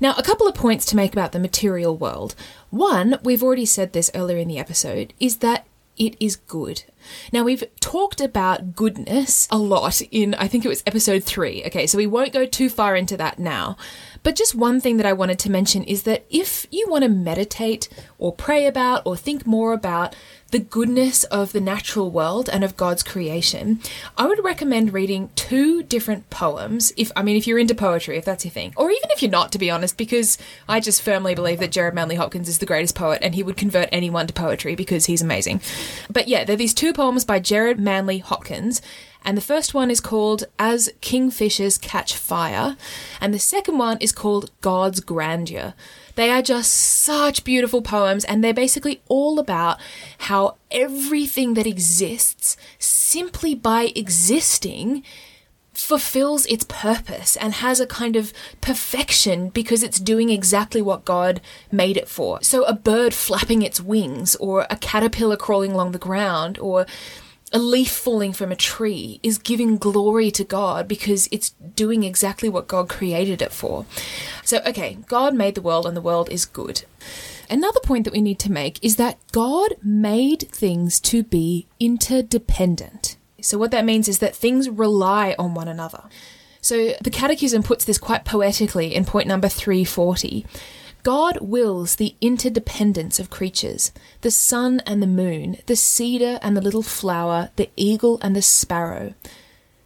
Now, 0.00 0.14
a 0.16 0.22
couple 0.22 0.46
of 0.46 0.54
points 0.54 0.84
to 0.86 0.96
make 0.96 1.12
about 1.12 1.32
the 1.32 1.40
material 1.40 1.96
world. 1.96 2.34
One, 2.70 3.18
we've 3.22 3.42
already 3.42 3.66
said 3.66 3.92
this 3.92 4.10
earlier 4.14 4.38
in 4.38 4.48
the 4.48 4.58
episode, 4.58 5.12
is 5.18 5.38
that 5.38 5.66
it 5.96 6.16
is 6.20 6.36
good. 6.36 6.84
Now, 7.32 7.44
we've 7.44 7.64
talked 7.80 8.20
about 8.20 8.74
goodness 8.74 9.48
a 9.50 9.58
lot 9.58 10.00
in, 10.10 10.34
I 10.34 10.48
think 10.48 10.64
it 10.64 10.68
was 10.68 10.82
episode 10.86 11.24
three. 11.24 11.64
Okay, 11.66 11.86
so 11.86 11.98
we 11.98 12.06
won't 12.06 12.32
go 12.32 12.46
too 12.46 12.68
far 12.68 12.96
into 12.96 13.16
that 13.16 13.38
now. 13.38 13.76
But 14.22 14.36
just 14.36 14.54
one 14.54 14.80
thing 14.80 14.96
that 14.96 15.06
I 15.06 15.12
wanted 15.12 15.38
to 15.40 15.50
mention 15.50 15.84
is 15.84 16.02
that 16.02 16.24
if 16.30 16.66
you 16.70 16.86
want 16.88 17.04
to 17.04 17.10
meditate 17.10 17.88
or 18.18 18.32
pray 18.32 18.66
about 18.66 19.02
or 19.06 19.16
think 19.16 19.46
more 19.46 19.72
about 19.72 20.14
the 20.50 20.58
goodness 20.58 21.24
of 21.24 21.52
the 21.52 21.60
natural 21.60 22.10
world 22.10 22.48
and 22.48 22.64
of 22.64 22.76
God's 22.76 23.02
creation, 23.02 23.80
I 24.16 24.26
would 24.26 24.42
recommend 24.42 24.94
reading 24.94 25.30
two 25.34 25.82
different 25.82 26.30
poems. 26.30 26.92
If 26.96 27.12
I 27.14 27.22
mean, 27.22 27.36
if 27.36 27.46
you're 27.46 27.58
into 27.58 27.74
poetry, 27.74 28.16
if 28.16 28.24
that's 28.24 28.44
your 28.44 28.52
thing, 28.52 28.72
or 28.76 28.90
even 28.90 29.10
if 29.10 29.20
you're 29.22 29.30
not, 29.30 29.52
to 29.52 29.58
be 29.58 29.70
honest, 29.70 29.98
because 29.98 30.38
I 30.68 30.80
just 30.80 31.02
firmly 31.02 31.34
believe 31.34 31.58
that 31.60 31.72
Gerard 31.72 31.94
Manley 31.94 32.16
Hopkins 32.16 32.48
is 32.48 32.58
the 32.58 32.66
greatest 32.66 32.94
poet 32.94 33.20
and 33.22 33.34
he 33.34 33.42
would 33.42 33.56
convert 33.56 33.88
anyone 33.92 34.26
to 34.26 34.32
poetry 34.32 34.74
because 34.74 35.06
he's 35.06 35.22
amazing. 35.22 35.60
But 36.10 36.28
yeah, 36.28 36.44
there 36.44 36.54
are 36.54 36.56
these 36.56 36.74
two 36.74 36.92
poems 36.92 37.24
by 37.24 37.40
Gerard 37.40 37.78
Manley 37.78 38.18
Hopkins. 38.18 38.80
And 39.28 39.36
the 39.36 39.42
first 39.42 39.74
one 39.74 39.90
is 39.90 40.00
called 40.00 40.44
As 40.58 40.88
Kingfishers 41.02 41.78
Catch 41.78 42.14
Fire, 42.14 42.78
and 43.20 43.34
the 43.34 43.38
second 43.38 43.76
one 43.76 43.98
is 44.00 44.10
called 44.10 44.50
God's 44.62 45.00
Grandeur. 45.00 45.74
They 46.14 46.30
are 46.30 46.40
just 46.40 46.72
such 46.72 47.44
beautiful 47.44 47.82
poems, 47.82 48.24
and 48.24 48.42
they're 48.42 48.54
basically 48.54 49.02
all 49.06 49.38
about 49.38 49.76
how 50.16 50.56
everything 50.70 51.52
that 51.54 51.66
exists, 51.66 52.56
simply 52.78 53.54
by 53.54 53.92
existing, 53.94 55.02
fulfills 55.74 56.46
its 56.46 56.64
purpose 56.66 57.36
and 57.36 57.52
has 57.52 57.80
a 57.80 57.86
kind 57.86 58.16
of 58.16 58.32
perfection 58.62 59.50
because 59.50 59.82
it's 59.82 60.00
doing 60.00 60.30
exactly 60.30 60.80
what 60.80 61.04
God 61.04 61.42
made 61.70 61.98
it 61.98 62.08
for. 62.08 62.42
So, 62.42 62.64
a 62.64 62.72
bird 62.72 63.12
flapping 63.12 63.60
its 63.60 63.78
wings, 63.78 64.36
or 64.36 64.66
a 64.70 64.76
caterpillar 64.76 65.36
crawling 65.36 65.72
along 65.72 65.92
the 65.92 65.98
ground, 65.98 66.58
or 66.58 66.86
a 67.52 67.58
leaf 67.58 67.90
falling 67.90 68.32
from 68.32 68.52
a 68.52 68.56
tree 68.56 69.20
is 69.22 69.38
giving 69.38 69.76
glory 69.76 70.30
to 70.32 70.44
God 70.44 70.86
because 70.86 71.28
it's 71.30 71.50
doing 71.50 72.02
exactly 72.02 72.48
what 72.48 72.68
God 72.68 72.88
created 72.88 73.40
it 73.40 73.52
for. 73.52 73.86
So, 74.44 74.60
okay, 74.66 74.98
God 75.06 75.34
made 75.34 75.54
the 75.54 75.62
world 75.62 75.86
and 75.86 75.96
the 75.96 76.02
world 76.02 76.28
is 76.30 76.44
good. 76.44 76.84
Another 77.50 77.80
point 77.80 78.04
that 78.04 78.12
we 78.12 78.20
need 78.20 78.38
to 78.40 78.52
make 78.52 78.82
is 78.84 78.96
that 78.96 79.18
God 79.32 79.74
made 79.82 80.48
things 80.50 81.00
to 81.00 81.22
be 81.22 81.66
interdependent. 81.80 83.16
So, 83.40 83.56
what 83.56 83.70
that 83.70 83.84
means 83.84 84.08
is 84.08 84.18
that 84.18 84.36
things 84.36 84.68
rely 84.68 85.34
on 85.38 85.54
one 85.54 85.68
another. 85.68 86.04
So, 86.60 86.94
the 87.00 87.10
Catechism 87.10 87.62
puts 87.62 87.84
this 87.84 87.98
quite 87.98 88.24
poetically 88.24 88.94
in 88.94 89.04
point 89.04 89.28
number 89.28 89.48
340. 89.48 90.44
God 91.02 91.38
wills 91.40 91.96
the 91.96 92.14
interdependence 92.20 93.18
of 93.18 93.30
creatures 93.30 93.92
the 94.20 94.30
sun 94.30 94.82
and 94.86 95.02
the 95.02 95.06
moon, 95.06 95.56
the 95.66 95.76
cedar 95.76 96.38
and 96.42 96.56
the 96.56 96.60
little 96.60 96.82
flower, 96.82 97.50
the 97.56 97.70
eagle 97.76 98.18
and 98.22 98.34
the 98.34 98.42
sparrow. 98.42 99.14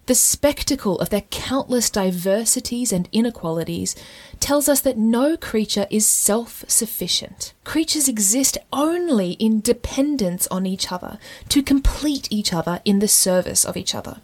The 0.07 0.17
spectacle 0.17 0.99
of 0.99 1.11
their 1.11 1.21
countless 1.31 1.89
diversities 1.89 2.93
and 2.93 3.09
inequalities 3.13 3.95
tells 4.41 4.69
us 4.69 4.81
that 4.81 4.99
no 4.99 5.37
creature 5.37 5.87
is 5.91 6.05
self 6.05 6.65
sufficient. 6.67 7.53
Creatures 7.63 8.09
exist 8.09 8.59
only 8.73 9.33
in 9.33 9.61
dependence 9.61 10.49
on 10.49 10.67
each 10.67 10.91
other 10.91 11.19
to 11.51 11.63
complete 11.63 12.27
each 12.33 12.53
other 12.53 12.81
in 12.85 12.99
the 12.99 13.07
service 13.07 13.65
of 13.65 13.77
each 13.77 13.95
other. 13.95 14.21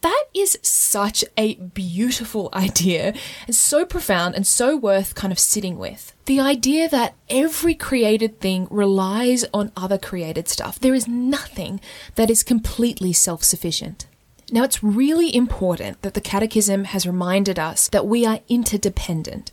That 0.00 0.24
is 0.32 0.58
such 0.62 1.26
a 1.36 1.56
beautiful 1.56 2.48
idea 2.54 3.12
and 3.46 3.54
so 3.54 3.84
profound 3.84 4.34
and 4.34 4.46
so 4.46 4.78
worth 4.78 5.14
kind 5.14 5.30
of 5.30 5.38
sitting 5.38 5.76
with. 5.76 6.14
The 6.24 6.40
idea 6.40 6.88
that 6.88 7.14
every 7.28 7.74
created 7.74 8.40
thing 8.40 8.66
relies 8.70 9.44
on 9.52 9.72
other 9.76 9.98
created 9.98 10.48
stuff. 10.48 10.80
There 10.80 10.94
is 10.94 11.06
nothing 11.06 11.80
that 12.14 12.30
is 12.30 12.42
completely 12.42 13.12
self 13.12 13.44
sufficient. 13.44 14.06
Now, 14.50 14.64
it's 14.64 14.82
really 14.82 15.34
important 15.34 16.00
that 16.00 16.14
the 16.14 16.22
Catechism 16.22 16.84
has 16.84 17.06
reminded 17.06 17.58
us 17.58 17.88
that 17.88 18.06
we 18.06 18.24
are 18.24 18.40
interdependent. 18.48 19.50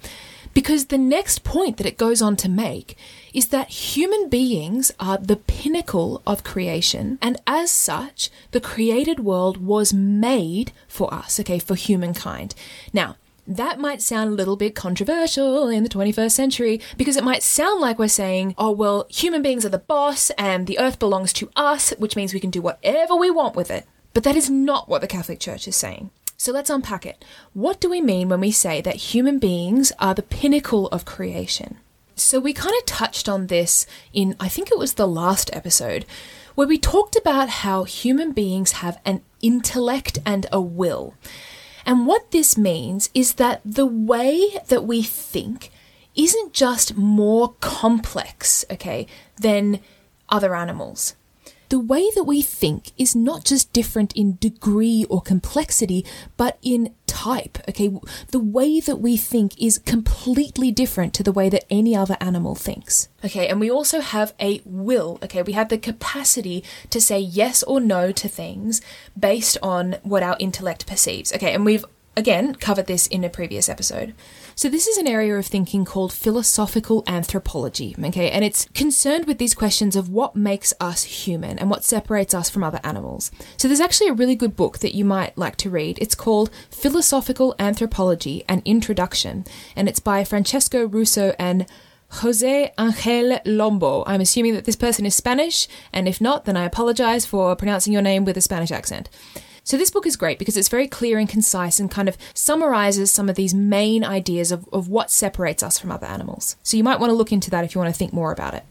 Because 0.53 0.85
the 0.85 0.97
next 0.97 1.43
point 1.43 1.75
that 1.75 1.85
it 1.85 1.97
goes 1.97 2.21
on 2.21 2.37
to 2.37 2.47
make 2.47 2.97
is 3.33 3.49
that 3.49 3.67
human 3.67 4.29
beings 4.29 4.93
are 4.97 5.17
the 5.17 5.35
pinnacle 5.35 6.21
of 6.25 6.45
creation, 6.45 7.19
and 7.21 7.41
as 7.45 7.71
such, 7.71 8.29
the 8.51 8.61
created 8.61 9.19
world 9.19 9.57
was 9.57 9.93
made 9.93 10.71
for 10.87 11.13
us, 11.13 11.41
okay, 11.41 11.59
for 11.59 11.75
humankind. 11.75 12.55
Now, 12.93 13.17
that 13.45 13.79
might 13.79 14.01
sound 14.01 14.29
a 14.29 14.33
little 14.33 14.55
bit 14.55 14.75
controversial 14.75 15.67
in 15.67 15.83
the 15.83 15.89
21st 15.89 16.31
century 16.31 16.81
because 16.97 17.17
it 17.17 17.23
might 17.23 17.43
sound 17.43 17.81
like 17.81 17.99
we're 17.99 18.07
saying, 18.07 18.55
oh, 18.57 18.71
well, 18.71 19.05
human 19.09 19.41
beings 19.41 19.65
are 19.65 19.69
the 19.69 19.77
boss 19.77 20.29
and 20.31 20.67
the 20.67 20.79
earth 20.79 20.99
belongs 20.99 21.33
to 21.33 21.51
us, 21.57 21.91
which 21.97 22.15
means 22.15 22.33
we 22.33 22.39
can 22.39 22.49
do 22.49 22.61
whatever 22.61 23.13
we 23.13 23.29
want 23.29 23.57
with 23.57 23.69
it. 23.69 23.85
But 24.15 24.23
that 24.23 24.37
is 24.37 24.49
not 24.49 24.87
what 24.87 25.01
the 25.01 25.07
Catholic 25.07 25.41
Church 25.41 25.67
is 25.67 25.75
saying. 25.75 26.09
So 26.37 26.53
let's 26.53 26.69
unpack 26.69 27.05
it. 27.05 27.25
What 27.51 27.81
do 27.81 27.89
we 27.89 27.99
mean 27.99 28.29
when 28.29 28.39
we 28.39 28.49
say 28.49 28.79
that 28.79 28.95
human 28.95 29.39
beings 29.39 29.91
are 29.99 30.13
the 30.13 30.23
pinnacle 30.23 30.87
of 30.87 31.03
creation? 31.03 31.79
So 32.15 32.39
we 32.39 32.53
kind 32.53 32.73
of 32.77 32.85
touched 32.85 33.27
on 33.27 33.47
this 33.47 33.85
in, 34.13 34.37
I 34.39 34.47
think 34.47 34.71
it 34.71 34.77
was 34.77 34.93
the 34.93 35.05
last 35.05 35.49
episode, 35.51 36.05
where 36.55 36.65
we 36.65 36.77
talked 36.77 37.17
about 37.17 37.49
how 37.49 37.83
human 37.83 38.31
beings 38.31 38.71
have 38.83 39.01
an 39.03 39.21
intellect 39.41 40.19
and 40.25 40.45
a 40.49 40.61
will. 40.61 41.15
And 41.85 42.07
what 42.07 42.31
this 42.31 42.57
means 42.57 43.09
is 43.13 43.33
that 43.33 43.59
the 43.65 43.85
way 43.85 44.59
that 44.69 44.85
we 44.85 45.03
think 45.03 45.71
isn't 46.15 46.53
just 46.53 46.95
more 46.95 47.55
complex, 47.59 48.63
okay, 48.71 49.07
than 49.35 49.81
other 50.29 50.55
animals 50.55 51.15
the 51.69 51.79
way 51.79 52.09
that 52.15 52.23
we 52.23 52.41
think 52.41 52.91
is 52.97 53.15
not 53.15 53.43
just 53.43 53.73
different 53.73 54.13
in 54.13 54.37
degree 54.39 55.05
or 55.09 55.21
complexity, 55.21 56.05
but 56.37 56.57
in 56.61 56.93
type. 57.07 57.57
Okay, 57.69 57.91
the 58.31 58.39
way 58.39 58.79
that 58.79 58.97
we 58.97 59.17
think 59.17 59.59
is 59.61 59.77
completely 59.79 60.71
different 60.71 61.13
to 61.15 61.23
the 61.23 61.31
way 61.31 61.49
that 61.49 61.65
any 61.69 61.95
other 61.95 62.17
animal 62.19 62.55
thinks. 62.55 63.09
Okay, 63.23 63.47
and 63.47 63.59
we 63.59 63.71
also 63.71 64.01
have 64.01 64.33
a 64.39 64.61
will. 64.65 65.19
Okay, 65.23 65.41
we 65.41 65.53
have 65.53 65.69
the 65.69 65.77
capacity 65.77 66.63
to 66.89 66.99
say 67.01 67.19
yes 67.19 67.63
or 67.63 67.79
no 67.79 68.11
to 68.11 68.27
things 68.27 68.81
based 69.17 69.57
on 69.63 69.97
what 70.03 70.23
our 70.23 70.35
intellect 70.39 70.85
perceives. 70.85 71.33
Okay, 71.33 71.53
and 71.53 71.65
we've 71.65 71.85
again 72.17 72.55
covered 72.55 72.87
this 72.87 73.07
in 73.07 73.23
a 73.23 73.29
previous 73.29 73.69
episode. 73.69 74.13
So, 74.57 74.69
this 74.69 74.87
is 74.87 74.97
an 74.97 75.05
area 75.05 75.35
of 75.35 75.45
thinking 75.45 75.83
called 75.83 76.13
philosophical 76.13 77.03
anthropology, 77.07 77.93
okay? 78.01 78.31
And 78.31 78.45
it's 78.45 78.69
concerned 78.73 79.25
with 79.25 79.37
these 79.37 79.53
questions 79.53 79.97
of 79.97 80.07
what 80.07 80.37
makes 80.37 80.73
us 80.79 81.03
human 81.03 81.59
and 81.59 81.69
what 81.69 81.83
separates 81.83 82.33
us 82.33 82.49
from 82.49 82.63
other 82.63 82.79
animals. 82.81 83.31
So, 83.57 83.67
there's 83.67 83.81
actually 83.81 84.07
a 84.07 84.13
really 84.13 84.33
good 84.33 84.55
book 84.55 84.77
that 84.79 84.95
you 84.95 85.03
might 85.03 85.37
like 85.37 85.57
to 85.57 85.69
read. 85.69 85.99
It's 85.99 86.15
called 86.15 86.51
Philosophical 86.71 87.53
Anthropology 87.59 88.45
An 88.47 88.61
Introduction, 88.63 89.43
and 89.75 89.89
it's 89.89 89.99
by 89.99 90.23
Francesco 90.23 90.87
Russo 90.87 91.35
and 91.37 91.65
Jose 92.21 92.71
Angel 92.79 93.39
Lombo. 93.43 94.05
I'm 94.07 94.21
assuming 94.21 94.53
that 94.53 94.63
this 94.63 94.77
person 94.77 95.05
is 95.05 95.15
Spanish, 95.15 95.67
and 95.91 96.07
if 96.07 96.21
not, 96.21 96.45
then 96.45 96.55
I 96.55 96.63
apologize 96.63 97.25
for 97.25 97.57
pronouncing 97.57 97.91
your 97.91 98.01
name 98.01 98.23
with 98.23 98.37
a 98.37 98.41
Spanish 98.41 98.71
accent. 98.71 99.09
So 99.65 99.77
this 99.77 99.89
book 99.89 100.05
is 100.05 100.15
great 100.15 100.37
because 100.37 100.57
it's 100.57 100.69
very 100.69 100.87
clear 100.87 101.17
and 101.17 101.27
concise 101.27 101.79
and 101.79 101.89
kind 101.89 102.07
of 102.07 102.17
summarizes 102.35 103.09
some 103.09 103.29
of 103.29 103.35
these 103.35 103.55
main 103.55 104.05
ideas 104.05 104.51
of, 104.51 104.69
of 104.71 104.87
what 104.89 105.09
separates 105.09 105.63
us 105.63 105.79
from 105.79 105.91
other 105.91 106.05
animals. 106.05 106.55
So 106.61 106.77
you 106.77 106.83
might 106.83 106.99
want 106.99 107.09
to 107.09 107.15
look 107.15 107.31
into 107.31 107.49
that 107.49 107.65
if 107.65 107.73
you 107.73 107.81
want 107.81 107.91
to 107.93 107.97
think 107.97 108.13
more 108.13 108.31
about 108.31 108.53
it. 108.53 108.63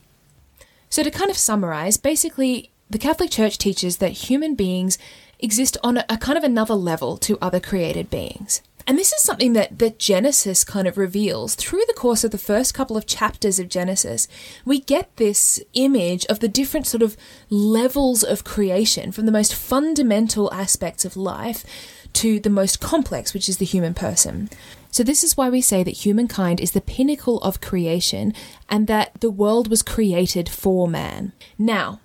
So 0.88 1.02
to 1.02 1.10
kind 1.10 1.32
of 1.32 1.36
summarize, 1.36 1.96
basically, 1.96 2.70
the 2.88 2.98
Catholic 2.98 3.32
Church 3.32 3.58
teaches 3.58 3.96
that 3.96 4.10
human 4.10 4.54
beings 4.54 4.96
exist 5.40 5.76
on 5.82 5.98
a, 5.98 6.04
a 6.08 6.16
kind 6.16 6.38
of 6.38 6.44
another 6.44 6.74
level 6.74 7.16
to 7.16 7.38
other 7.42 7.58
created 7.58 8.08
beings. 8.08 8.62
And 8.86 8.98
this 8.98 9.12
is 9.12 9.22
something 9.22 9.54
that, 9.54 9.78
that 9.78 9.98
Genesis 9.98 10.62
kind 10.62 10.86
of 10.86 10.98
reveals. 10.98 11.54
Through 11.54 11.82
the 11.86 11.94
course 11.94 12.22
of 12.22 12.30
the 12.30 12.38
first 12.38 12.74
couple 12.74 12.96
of 12.96 13.06
chapters 13.06 13.58
of 13.58 13.68
Genesis, 13.68 14.28
we 14.64 14.80
get 14.80 15.16
this 15.16 15.60
image 15.72 16.26
of 16.26 16.40
the 16.40 16.48
different 16.48 16.86
sort 16.86 17.02
of 17.02 17.16
levels 17.48 18.22
of 18.22 18.44
creation, 18.44 19.10
from 19.10 19.24
the 19.24 19.32
most 19.32 19.54
fundamental 19.54 20.52
aspects 20.52 21.04
of 21.04 21.16
life 21.16 21.64
to 22.14 22.38
the 22.38 22.50
most 22.50 22.80
complex, 22.80 23.32
which 23.32 23.48
is 23.48 23.56
the 23.56 23.64
human 23.64 23.94
person. 23.94 24.50
So, 24.90 25.02
this 25.02 25.24
is 25.24 25.36
why 25.36 25.50
we 25.50 25.60
say 25.60 25.82
that 25.82 26.04
humankind 26.04 26.60
is 26.60 26.70
the 26.70 26.80
pinnacle 26.80 27.40
of 27.40 27.60
creation 27.60 28.32
and 28.68 28.86
that 28.86 29.20
the 29.20 29.30
world 29.30 29.68
was 29.68 29.82
created 29.82 30.48
for 30.48 30.86
man. 30.86 31.32
Now, 31.58 32.00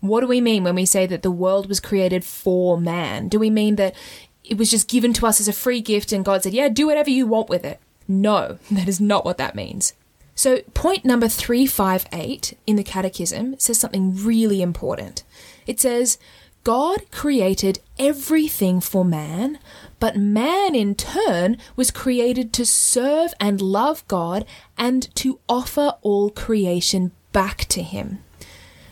what 0.00 0.22
do 0.22 0.26
we 0.26 0.40
mean 0.40 0.64
when 0.64 0.74
we 0.74 0.84
say 0.84 1.06
that 1.06 1.22
the 1.22 1.30
world 1.30 1.68
was 1.68 1.78
created 1.78 2.24
for 2.24 2.80
man? 2.80 3.28
Do 3.28 3.38
we 3.38 3.50
mean 3.50 3.76
that 3.76 3.94
it 4.44 4.58
was 4.58 4.70
just 4.70 4.88
given 4.88 5.12
to 5.14 5.26
us 5.26 5.40
as 5.40 5.48
a 5.48 5.52
free 5.52 5.80
gift 5.80 6.12
and 6.12 6.24
God 6.24 6.42
said, 6.42 6.52
yeah, 6.52 6.68
do 6.68 6.86
whatever 6.86 7.10
you 7.10 7.26
want 7.26 7.48
with 7.48 7.64
it. 7.64 7.80
No, 8.08 8.58
that 8.70 8.88
is 8.88 9.00
not 9.00 9.24
what 9.24 9.38
that 9.38 9.54
means. 9.54 9.94
So, 10.34 10.62
point 10.74 11.04
number 11.04 11.28
358 11.28 12.56
in 12.66 12.76
the 12.76 12.82
Catechism 12.82 13.56
says 13.58 13.78
something 13.78 14.16
really 14.16 14.62
important. 14.62 15.24
It 15.66 15.78
says, 15.78 16.18
God 16.64 17.10
created 17.10 17.80
everything 17.98 18.80
for 18.80 19.04
man, 19.04 19.58
but 20.00 20.16
man 20.16 20.74
in 20.74 20.94
turn 20.94 21.58
was 21.76 21.90
created 21.90 22.52
to 22.54 22.64
serve 22.64 23.34
and 23.38 23.60
love 23.60 24.06
God 24.08 24.46
and 24.78 25.14
to 25.16 25.38
offer 25.48 25.94
all 26.00 26.30
creation 26.30 27.12
back 27.32 27.66
to 27.66 27.82
Him. 27.82 28.20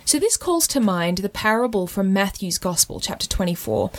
So, 0.05 0.19
this 0.19 0.37
calls 0.37 0.67
to 0.69 0.81
mind 0.81 1.19
the 1.19 1.29
parable 1.29 1.87
from 1.87 2.13
Matthew's 2.13 2.59
Gospel, 2.59 3.01
chapter 3.01 3.27
24 3.27 3.91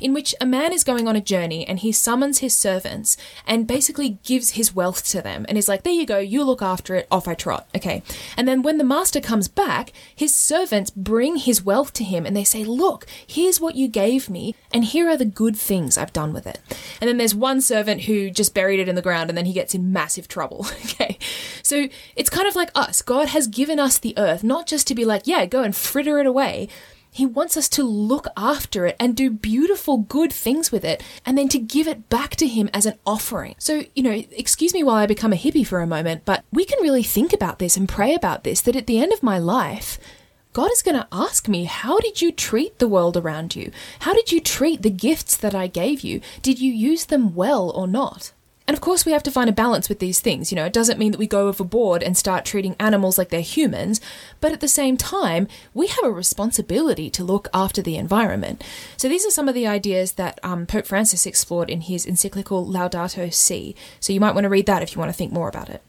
in 0.00 0.14
which 0.14 0.34
a 0.40 0.46
man 0.46 0.72
is 0.72 0.84
going 0.84 1.08
on 1.08 1.16
a 1.16 1.20
journey 1.20 1.66
and 1.66 1.78
he 1.78 1.92
summons 1.92 2.38
his 2.38 2.56
servants 2.56 3.16
and 3.46 3.66
basically 3.66 4.18
gives 4.22 4.50
his 4.50 4.74
wealth 4.74 5.04
to 5.08 5.22
them 5.22 5.46
and 5.48 5.56
is 5.58 5.68
like, 5.68 5.82
There 5.82 5.92
you 5.92 6.06
go, 6.06 6.18
you 6.18 6.44
look 6.44 6.62
after 6.62 6.94
it, 6.94 7.06
off 7.10 7.28
I 7.28 7.34
trot. 7.34 7.68
Okay. 7.74 8.02
And 8.36 8.46
then 8.46 8.62
when 8.62 8.78
the 8.78 8.84
master 8.84 9.20
comes 9.20 9.48
back, 9.48 9.92
his 10.14 10.34
servants 10.34 10.90
bring 10.90 11.36
his 11.36 11.62
wealth 11.62 11.92
to 11.94 12.04
him 12.04 12.26
and 12.26 12.36
they 12.36 12.44
say, 12.44 12.64
Look, 12.64 13.06
here's 13.26 13.60
what 13.60 13.74
you 13.74 13.88
gave 13.88 14.28
me, 14.30 14.54
and 14.72 14.84
here 14.84 15.08
are 15.08 15.16
the 15.16 15.24
good 15.24 15.56
things 15.56 15.96
I've 15.96 16.12
done 16.12 16.32
with 16.32 16.46
it. 16.46 16.60
And 17.00 17.08
then 17.08 17.16
there's 17.16 17.34
one 17.34 17.60
servant 17.60 18.02
who 18.02 18.30
just 18.30 18.54
buried 18.54 18.80
it 18.80 18.88
in 18.88 18.94
the 18.94 19.02
ground 19.02 19.30
and 19.30 19.36
then 19.36 19.46
he 19.46 19.52
gets 19.52 19.74
in 19.74 19.92
massive 19.92 20.28
trouble. 20.28 20.66
okay. 20.84 21.18
So 21.62 21.88
it's 22.14 22.30
kind 22.30 22.46
of 22.46 22.56
like 22.56 22.70
us. 22.74 23.02
God 23.02 23.28
has 23.28 23.46
given 23.46 23.78
us 23.78 23.98
the 23.98 24.14
earth, 24.16 24.44
not 24.44 24.66
just 24.66 24.86
to 24.88 24.94
be 24.94 25.04
like, 25.04 25.26
Yeah, 25.26 25.46
go 25.46 25.62
and 25.62 25.74
fritter 25.74 26.18
it 26.18 26.26
away 26.26 26.68
he 27.16 27.24
wants 27.24 27.56
us 27.56 27.70
to 27.70 27.82
look 27.82 28.26
after 28.36 28.84
it 28.84 28.94
and 29.00 29.16
do 29.16 29.30
beautiful, 29.30 29.96
good 29.96 30.30
things 30.30 30.70
with 30.70 30.84
it, 30.84 31.02
and 31.24 31.38
then 31.38 31.48
to 31.48 31.58
give 31.58 31.88
it 31.88 32.10
back 32.10 32.36
to 32.36 32.46
Him 32.46 32.68
as 32.74 32.84
an 32.84 32.98
offering. 33.06 33.54
So, 33.56 33.84
you 33.94 34.02
know, 34.02 34.22
excuse 34.32 34.74
me 34.74 34.82
while 34.82 34.96
I 34.96 35.06
become 35.06 35.32
a 35.32 35.36
hippie 35.36 35.66
for 35.66 35.80
a 35.80 35.86
moment, 35.86 36.26
but 36.26 36.44
we 36.52 36.66
can 36.66 36.82
really 36.82 37.02
think 37.02 37.32
about 37.32 37.58
this 37.58 37.74
and 37.74 37.88
pray 37.88 38.14
about 38.14 38.44
this 38.44 38.60
that 38.60 38.76
at 38.76 38.86
the 38.86 39.00
end 39.00 39.14
of 39.14 39.22
my 39.22 39.38
life, 39.38 39.98
God 40.52 40.70
is 40.72 40.82
going 40.82 40.98
to 40.98 41.08
ask 41.10 41.48
me, 41.48 41.64
How 41.64 41.98
did 42.00 42.20
you 42.20 42.32
treat 42.32 42.78
the 42.78 42.86
world 42.86 43.16
around 43.16 43.56
you? 43.56 43.70
How 44.00 44.12
did 44.12 44.30
you 44.30 44.38
treat 44.38 44.82
the 44.82 44.90
gifts 44.90 45.38
that 45.38 45.54
I 45.54 45.68
gave 45.68 46.02
you? 46.02 46.20
Did 46.42 46.60
you 46.60 46.70
use 46.70 47.06
them 47.06 47.34
well 47.34 47.70
or 47.70 47.86
not? 47.86 48.32
And 48.68 48.74
of 48.74 48.80
course, 48.80 49.06
we 49.06 49.12
have 49.12 49.22
to 49.22 49.30
find 49.30 49.48
a 49.48 49.52
balance 49.52 49.88
with 49.88 50.00
these 50.00 50.18
things. 50.18 50.50
You 50.50 50.56
know, 50.56 50.64
it 50.64 50.72
doesn't 50.72 50.98
mean 50.98 51.12
that 51.12 51.18
we 51.18 51.28
go 51.28 51.46
overboard 51.46 52.02
and 52.02 52.16
start 52.16 52.44
treating 52.44 52.74
animals 52.80 53.16
like 53.16 53.28
they're 53.28 53.40
humans, 53.40 54.00
but 54.40 54.52
at 54.52 54.60
the 54.60 54.68
same 54.68 54.96
time, 54.96 55.46
we 55.72 55.86
have 55.86 56.04
a 56.04 56.10
responsibility 56.10 57.08
to 57.10 57.22
look 57.22 57.48
after 57.54 57.80
the 57.80 57.96
environment. 57.96 58.64
So 58.96 59.08
these 59.08 59.24
are 59.24 59.30
some 59.30 59.48
of 59.48 59.54
the 59.54 59.68
ideas 59.68 60.12
that 60.12 60.40
um, 60.42 60.66
Pope 60.66 60.86
Francis 60.86 61.26
explored 61.26 61.70
in 61.70 61.82
his 61.82 62.04
encyclical 62.04 62.66
Laudato 62.66 63.32
Si. 63.32 63.76
So 64.00 64.12
you 64.12 64.20
might 64.20 64.34
want 64.34 64.44
to 64.44 64.50
read 64.50 64.66
that 64.66 64.82
if 64.82 64.94
you 64.94 64.98
want 64.98 65.10
to 65.10 65.16
think 65.16 65.32
more 65.32 65.48
about 65.48 65.70
it. 65.70 65.82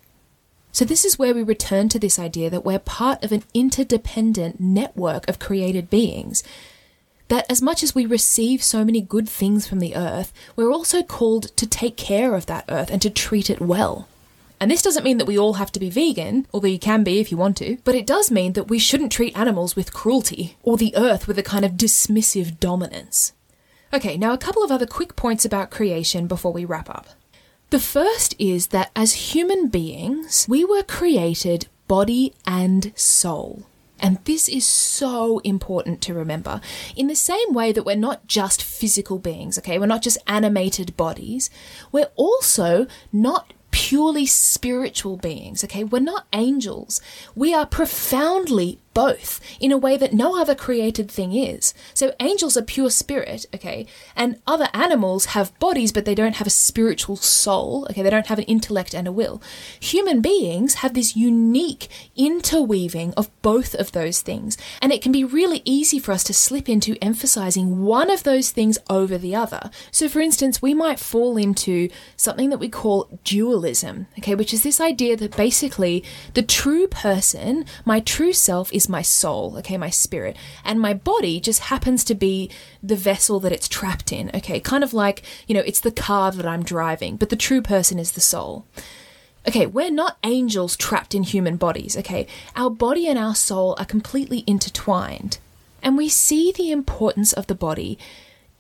So, 0.74 0.86
this 0.86 1.06
is 1.06 1.18
where 1.18 1.34
we 1.34 1.42
return 1.42 1.90
to 1.90 1.98
this 1.98 2.20
idea 2.20 2.52
that 2.52 2.64
we're 2.64 2.78
part 2.78 3.24
of 3.24 3.32
an 3.32 3.42
interdependent 3.56 4.60
network 4.60 5.28
of 5.28 5.40
created 5.40 5.90
beings 5.90 6.44
that 7.28 7.50
as 7.50 7.62
much 7.62 7.84
as 7.84 7.94
we 7.94 8.06
receive 8.06 8.64
so 8.64 8.86
many 8.86 9.02
good 9.02 9.28
things 9.28 9.68
from 9.68 9.80
the 9.80 9.96
earth, 9.96 10.34
we're 10.56 10.72
also 10.72 11.04
called 11.04 11.56
to 11.58 11.68
take 11.68 11.98
care 11.98 12.36
of 12.36 12.46
that 12.46 12.66
earth 12.70 12.90
and 12.90 13.02
to 13.02 13.10
treat 13.10 13.50
it 13.50 13.60
well. 13.60 14.08
And 14.60 14.72
this 14.72 14.82
doesn't 14.82 15.04
mean 15.04 15.20
that 15.20 15.28
we 15.28 15.38
all 15.38 15.54
have 15.54 15.72
to 15.74 15.80
be 15.80 15.90
vegan, 15.90 16.48
although 16.52 16.68
you 16.68 16.80
can 16.80 17.04
be 17.04 17.20
if 17.20 17.32
you 17.32 17.38
want 17.38 17.58
to, 17.58 17.78
but 17.84 17.96
it 17.96 18.08
does 18.08 18.32
mean 18.32 18.54
that 18.54 18.70
we 18.70 18.80
shouldn't 18.80 19.12
treat 19.12 19.38
animals 19.38 19.76
with 19.76 19.94
cruelty 19.94 20.58
or 20.64 20.78
the 20.78 20.96
earth 20.96 21.28
with 21.28 21.38
a 21.38 21.44
kind 21.44 21.64
of 21.64 21.74
dismissive 21.74 22.60
dominance. 22.60 23.34
Okay, 23.94 24.18
now 24.18 24.34
a 24.34 24.38
couple 24.38 24.64
of 24.64 24.72
other 24.72 24.88
quick 24.88 25.16
points 25.16 25.46
about 25.46 25.70
creation 25.70 26.28
before 26.28 26.52
we 26.52 26.66
wrap 26.66 26.90
up. 26.90 27.08
The 27.70 27.80
first 27.80 28.36
is 28.40 28.68
that 28.68 28.92
as 28.96 29.34
human 29.34 29.68
beings, 29.68 30.46
we 30.50 30.66
were 30.66 30.84
created 30.84 31.68
body 31.88 32.34
and 32.46 32.92
soul. 32.96 33.68
And 34.00 34.20
this 34.26 34.48
is 34.48 34.66
so 34.66 35.40
important 35.40 36.02
to 36.02 36.14
remember. 36.14 36.62
In 36.96 37.08
the 37.08 37.16
same 37.16 37.54
way 37.54 37.72
that 37.72 37.86
we're 37.86 37.96
not 37.96 38.28
just 38.28 38.62
physical 38.62 39.20
beings, 39.20 39.58
okay? 39.58 39.80
We're 39.80 39.86
not 39.88 40.04
just 40.04 40.18
animated 40.28 40.96
bodies. 40.98 41.50
We're 41.92 42.12
also 42.16 42.88
not 43.12 43.54
purely 43.72 44.26
spiritual 44.26 45.18
beings, 45.18 45.64
okay? 45.64 45.84
We're 45.84 46.00
not 46.00 46.28
angels. 46.34 47.02
We 47.36 47.54
are 47.54 47.66
profoundly 47.66 48.80
both 48.98 49.40
in 49.60 49.72
a 49.72 49.78
way 49.78 49.96
that 49.96 50.12
no 50.12 50.42
other 50.42 50.56
created 50.56 51.08
thing 51.12 51.32
is. 51.32 51.72
So 51.94 52.16
angels 52.20 52.58
are 52.58 52.64
pure 52.64 52.90
spirit, 52.90 53.46
okay? 53.54 53.86
And 54.16 54.42
other 54.48 54.70
animals 54.74 55.26
have 55.36 55.58
bodies, 55.60 55.92
but 55.92 56.04
they 56.04 56.16
don't 56.16 56.38
have 56.38 56.48
a 56.48 56.62
spiritual 56.68 57.16
soul, 57.16 57.86
okay? 57.92 58.02
They 58.02 58.10
don't 58.10 58.26
have 58.26 58.40
an 58.40 58.46
intellect 58.46 58.96
and 58.96 59.08
a 59.08 59.12
will. 59.12 59.40
Human 59.80 60.20
beings 60.20 60.76
have 60.82 60.96
this 60.96 61.16
unique 61.16 61.90
interweaving 62.16 63.14
of 63.14 63.30
both 63.44 63.76
of 63.76 63.92
those 63.92 64.22
things. 64.22 64.58
And 64.82 64.92
it 64.92 65.04
can 65.04 65.12
be 65.12 65.24
really 65.24 65.62
easy 65.64 66.00
for 66.00 66.12
us 66.12 66.24
to 66.24 66.34
slip 66.34 66.68
into 66.68 66.98
emphasizing 67.00 67.84
one 67.84 68.10
of 68.10 68.24
those 68.24 68.50
things 68.50 68.80
over 68.90 69.20
the 69.20 69.36
other. 69.36 69.70
So 69.92 70.10
for 70.10 70.22
instance, 70.22 70.60
we 70.60 70.74
might 70.74 71.00
fall 71.00 71.38
into 71.38 71.90
something 72.16 72.50
that 72.50 72.58
we 72.58 72.68
call 72.68 73.12
dualism, 73.24 74.08
okay? 74.18 74.34
Which 74.34 74.56
is 74.56 74.64
this 74.64 74.82
idea 74.82 75.16
that 75.18 75.38
basically 75.38 76.04
the 76.34 76.42
true 76.42 76.88
person, 76.88 77.64
my 77.86 78.00
true 78.00 78.34
self, 78.34 78.74
is 78.74 78.87
my 78.90 79.02
soul, 79.02 79.56
okay, 79.58 79.78
my 79.78 79.90
spirit, 79.90 80.36
and 80.64 80.80
my 80.80 80.94
body 80.94 81.40
just 81.40 81.62
happens 81.62 82.04
to 82.06 82.16
be 82.16 82.50
the 82.82 82.96
vessel 82.96 83.40
that 83.42 83.52
it's 83.52 83.68
trapped 83.68 84.12
in, 84.12 84.30
okay, 84.34 84.60
kind 84.60 84.84
of 84.84 84.94
like, 84.94 85.24
you 85.48 85.56
know, 85.56 85.64
it's 85.66 85.80
the 85.80 85.92
car 85.92 86.32
that 86.32 86.46
I'm 86.46 86.64
driving, 86.64 87.18
but 87.18 87.30
the 87.30 87.36
true 87.36 87.62
person 87.62 88.00
is 88.00 88.14
the 88.14 88.22
soul. 88.22 88.66
Okay, 89.48 89.66
we're 89.66 89.92
not 89.92 90.18
angels 90.24 90.76
trapped 90.76 91.16
in 91.16 91.24
human 91.24 91.56
bodies, 91.56 91.96
okay? 91.96 92.28
Our 92.56 92.70
body 92.70 93.08
and 93.08 93.18
our 93.18 93.36
soul 93.36 93.76
are 93.80 93.86
completely 93.86 94.44
intertwined. 94.46 95.38
And 95.82 95.96
we 95.96 96.10
see 96.10 96.52
the 96.52 96.72
importance 96.72 97.32
of 97.32 97.48
the 97.48 97.56
body 97.56 97.98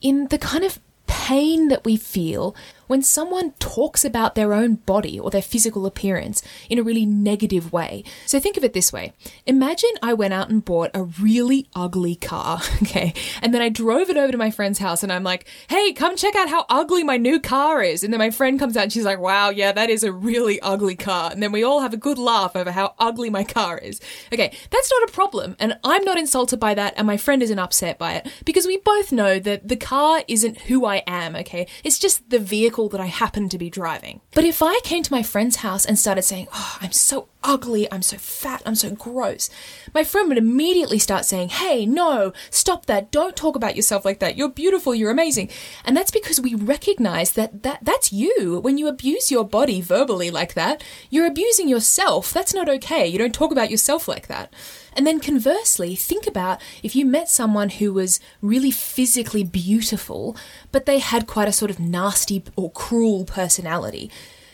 in 0.02 0.28
the 0.28 0.38
kind 0.38 0.64
of 0.64 0.80
pain 1.08 1.68
that 1.68 1.84
we 1.84 1.98
feel 1.98 2.56
when 2.88 3.02
someone 3.02 3.52
talks 3.60 4.04
about 4.04 4.36
their 4.36 4.54
own 4.54 4.76
body 4.76 5.20
or 5.20 5.30
their 5.30 5.42
physical 5.42 5.86
appearance 5.86 6.42
in 6.70 6.80
a 6.80 6.84
really 6.84 7.06
negative 7.06 7.72
way. 7.72 8.04
So 8.26 8.40
think 8.40 8.58
of 8.58 8.64
it 8.64 8.74
this 8.74 8.92
way 8.92 9.14
Imagine 9.46 9.92
I 10.02 10.14
went 10.14 10.34
out 10.34 10.50
and 10.50 10.64
bought 10.64 10.92
a 10.94 11.04
really 11.04 11.68
ugly 11.76 12.16
car, 12.16 12.62
okay, 12.82 13.14
and 13.42 13.54
then 13.54 13.62
I 13.62 13.70
drove 13.70 14.10
it 14.10 14.18
over 14.18 14.32
to 14.32 14.38
my 14.38 14.52
friend's 14.52 14.80
house 14.80 15.04
and 15.04 15.12
I'm 15.12 15.24
like, 15.24 15.48
hey, 15.70 15.94
come 15.94 16.16
check 16.16 16.36
out 16.36 16.50
how 16.50 16.66
ugly 16.70 17.04
my 17.04 17.18
new 17.18 17.40
car 17.40 17.82
is. 17.82 18.04
And 18.04 18.14
then 18.14 18.20
my 18.20 18.32
friend 18.32 18.60
comes 18.60 18.78
out 18.78 18.84
and 18.84 18.94
she's 18.94 19.06
like, 19.06 19.20
wow, 19.20 19.50
yeah, 19.50 19.72
that 19.72 19.90
is 19.90 20.04
a 20.04 20.12
really 20.12 20.60
ugly 20.62 20.96
car. 20.96 21.32
And 21.32 21.42
then 21.44 21.52
we 21.52 21.64
all 21.64 21.82
have 21.82 21.94
a 21.94 21.98
good 21.98 22.18
laugh 22.18 22.56
over 22.56 22.72
how 22.72 22.96
ugly 23.00 23.30
my 23.30 23.44
car 23.44 23.78
is. 23.78 24.00
Okay, 24.34 24.56
that's 24.70 24.92
not 24.92 25.10
a 25.10 25.12
problem. 25.12 25.56
And 25.60 25.78
I'm 25.84 26.04
not 26.04 26.18
insulted 26.18 26.60
by 26.60 26.74
that, 26.74 26.94
and 26.98 27.08
my 27.08 27.18
friend 27.18 27.42
isn't 27.44 27.60
upset 27.60 27.98
by 27.98 28.14
it 28.14 28.32
because 28.46 28.66
we 28.66 28.78
both 28.78 29.12
know 29.12 29.40
that 29.40 29.68
the 29.68 29.76
car 29.76 30.24
isn't 30.28 30.62
who 30.62 30.86
I 30.86 30.98
am, 31.08 31.36
okay? 31.36 31.68
It's 31.84 32.00
just 32.00 32.30
the 32.30 32.40
vehicle 32.40 32.77
vehicle 32.78 32.90
that 32.90 33.02
I 33.02 33.08
happen 33.08 33.50
to 33.50 33.58
be 33.58 33.70
driving. 33.70 34.22
But 34.34 34.44
if 34.44 34.62
I 34.62 34.80
came 34.84 35.04
to 35.04 35.12
my 35.14 35.24
friend's 35.24 35.58
house 35.58 35.86
and 35.86 35.98
started 35.98 36.22
saying, 36.24 36.48
Oh, 36.54 36.78
I'm 36.82 36.92
so 36.92 37.28
ugly, 37.44 37.92
I'm 37.92 38.02
so 38.02 38.18
fat, 38.18 38.62
I'm 38.66 38.76
so 38.76 38.92
gross, 38.92 39.50
my 39.94 40.04
friend 40.04 40.28
would 40.30 40.38
immediately 40.38 41.00
start 41.00 41.26
saying, 41.26 41.50
Hey, 41.50 41.86
no, 41.86 42.34
stop 42.50 42.86
that, 42.88 43.12
don't 43.12 43.36
talk 43.36 43.56
about 43.56 43.76
yourself 43.76 44.06
like 44.06 44.20
that, 44.20 44.38
you're 44.38 44.50
beautiful, 44.50 44.94
you're 44.94 45.12
amazing. 45.12 45.50
And 45.86 45.96
that's 45.96 46.12
because 46.12 46.40
we 46.42 46.56
recognize 46.56 47.34
that, 47.34 47.64
that 47.64 47.80
that's 47.82 48.12
you. 48.12 48.60
When 48.60 48.78
you 48.78 48.88
abuse 48.88 49.32
your 49.32 49.46
body 49.46 49.82
verbally 49.82 50.32
like 50.32 50.54
that, 50.56 50.84
you're 51.10 51.26
abusing 51.28 51.68
yourself. 51.70 52.34
That's 52.34 52.54
not 52.54 52.70
okay. 52.70 53.08
You 53.08 53.18
don't 53.18 53.34
talk 53.34 53.52
about 53.52 53.72
yourself 53.72 54.08
like 54.08 54.28
that. 54.28 54.54
And 54.98 55.06
then 55.06 55.20
conversely, 55.20 55.96
think 55.96 56.26
about 56.26 56.60
if 56.82 56.96
you 56.96 57.06
met 57.06 57.30
someone 57.30 57.70
who 57.70 57.94
was 57.94 58.20
really 58.42 58.72
physically 58.72 59.44
beautiful, 59.44 60.36
but 60.72 60.88
they 60.88 60.98
had 60.98 61.28
quite 61.28 61.48
a 61.48 61.54
sort 61.54 61.70
of 61.70 61.80
nasty 61.80 62.44
or 62.56 62.72
cruel 62.72 63.24
personality. 63.24 64.10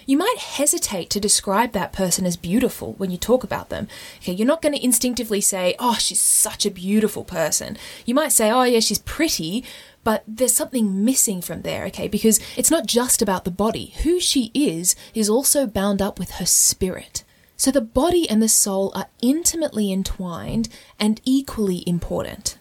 You 0.06 0.18
might 0.18 0.38
hesitate 0.38 1.10
to 1.12 1.20
describe 1.20 1.72
that 1.72 1.94
person 1.94 2.26
as 2.26 2.38
beautiful 2.38 2.94
when 2.94 3.12
you 3.12 3.18
talk 3.18 3.44
about 3.44 3.70
them. 3.70 3.88
Okay, 4.18 4.34
you're 4.34 4.48
not 4.48 4.62
going 4.62 4.76
to 4.76 4.84
instinctively 4.84 5.42
say, 5.42 5.76
"Oh, 5.80 5.96
she's 5.96 6.22
such 6.22 6.66
a 6.66 6.72
beautiful 6.72 7.24
person." 7.24 7.78
You 8.06 8.14
might 8.14 8.34
say, 8.34 8.52
"Oh, 8.52 8.64
yeah, 8.64 8.80
she's 8.80 9.00
pretty," 9.00 9.64
but 10.04 10.24
there's 10.28 10.54
something 10.54 11.06
missing 11.06 11.42
from 11.42 11.62
there, 11.62 11.86
okay? 11.86 12.08
Because 12.08 12.40
it's 12.58 12.72
not 12.72 12.86
just 12.86 13.22
about 13.22 13.46
the 13.46 13.52
body. 13.52 13.94
Who 14.04 14.20
she 14.20 14.52
is 14.54 14.96
is 15.14 15.30
also 15.30 15.66
bound 15.66 16.02
up 16.02 16.20
with 16.20 16.32
her 16.32 16.46
spirit. 16.46 17.24
So 17.56 17.72
the 17.72 17.82
body 17.82 18.30
and 18.30 18.42
the 18.42 18.50
soul 18.50 18.92
are 18.96 19.08
intimately 19.22 19.92
entwined 19.92 20.70
and 21.00 21.22
equally 21.24 21.84
important. 21.88 22.58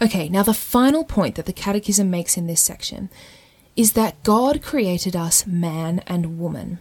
Okay, 0.00 0.28
now 0.28 0.44
the 0.44 0.54
final 0.54 1.02
point 1.02 1.34
that 1.34 1.46
the 1.46 1.52
Catechism 1.52 2.08
makes 2.08 2.36
in 2.36 2.46
this 2.46 2.60
section 2.60 3.10
is 3.78 3.92
that 3.92 4.20
God 4.24 4.60
created 4.60 5.14
us 5.14 5.46
man 5.46 6.02
and 6.08 6.36
woman. 6.36 6.80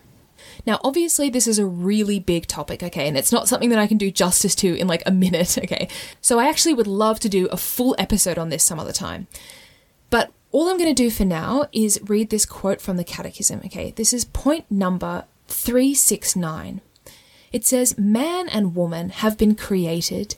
Now, 0.66 0.80
obviously, 0.84 1.30
this 1.30 1.46
is 1.46 1.60
a 1.60 1.66
really 1.66 2.20
big 2.20 2.48
topic, 2.48 2.82
okay, 2.82 3.08
and 3.08 3.16
it's 3.16 3.32
not 3.32 3.48
something 3.48 3.70
that 3.70 3.78
I 3.78 3.86
can 3.86 4.00
do 4.00 4.10
justice 4.10 4.56
to 4.56 4.76
in 4.76 4.88
like 4.88 5.04
a 5.06 5.12
minute, 5.12 5.58
okay? 5.64 5.90
So, 6.22 6.40
I 6.40 6.50
actually 6.50 6.74
would 6.74 6.88
love 6.88 7.20
to 7.20 7.30
do 7.30 7.46
a 7.48 7.58
full 7.58 7.96
episode 8.00 8.40
on 8.40 8.50
this 8.50 8.64
some 8.64 8.80
other 8.80 8.92
time. 8.92 9.28
But 10.10 10.32
all 10.52 10.70
I'm 10.70 10.78
going 10.80 10.94
to 10.94 11.04
do 11.04 11.12
for 11.12 11.24
now 11.24 11.68
is 11.72 12.00
read 12.04 12.32
this 12.32 12.48
quote 12.48 12.82
from 12.82 12.98
the 12.98 13.04
Catechism, 13.04 13.62
okay? 13.66 13.92
This 13.92 14.12
is 14.12 14.26
point 14.26 14.66
number 14.72 15.26
369. 15.50 16.82
It 17.54 17.64
says, 17.64 17.96
Man 17.96 18.50
and 18.50 18.76
woman 18.76 19.10
have 19.10 19.38
been 19.38 19.54
created 19.54 20.36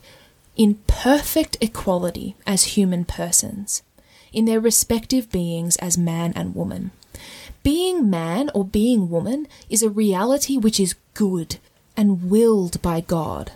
in 0.56 0.74
perfect 0.86 1.56
equality 1.62 2.36
as 2.46 2.76
human 2.76 3.06
persons, 3.06 3.82
in 4.32 4.44
their 4.44 4.60
respective 4.60 5.30
beings 5.30 5.76
as 5.76 5.98
man 5.98 6.32
and 6.34 6.54
woman. 6.54 6.90
Being 7.62 8.08
man 8.08 8.50
or 8.54 8.64
being 8.64 9.10
woman 9.10 9.46
is 9.68 9.82
a 9.82 9.90
reality 9.90 10.56
which 10.56 10.80
is 10.80 10.94
good 11.14 11.58
and 11.96 12.30
willed 12.30 12.80
by 12.80 13.00
God. 13.00 13.52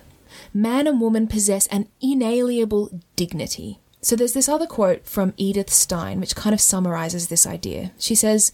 Man 0.53 0.87
and 0.87 1.01
woman 1.01 1.27
possess 1.27 1.67
an 1.67 1.87
inalienable 2.01 3.01
dignity. 3.15 3.79
So 4.01 4.15
there's 4.15 4.33
this 4.33 4.47
other 4.47 4.67
quote 4.67 5.07
from 5.07 5.33
Edith 5.35 5.71
Stein 5.71 6.19
which 6.19 6.35
kind 6.35 6.53
of 6.53 6.61
summarizes 6.61 7.27
this 7.27 7.47
idea. 7.47 7.91
She 7.97 8.13
says, 8.13 8.51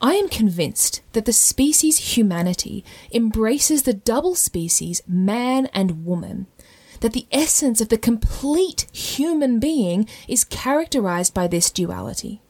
I 0.00 0.14
am 0.14 0.28
convinced 0.28 1.00
that 1.12 1.26
the 1.26 1.32
species 1.32 2.16
humanity 2.16 2.84
embraces 3.12 3.84
the 3.84 3.94
double 3.94 4.34
species 4.34 5.00
man 5.06 5.66
and 5.66 6.04
woman, 6.04 6.48
that 7.02 7.12
the 7.12 7.26
essence 7.30 7.80
of 7.80 7.88
the 7.88 7.98
complete 7.98 8.86
human 8.92 9.60
being 9.60 10.08
is 10.26 10.44
characterized 10.44 11.34
by 11.34 11.46
this 11.46 11.70
duality. 11.70 12.40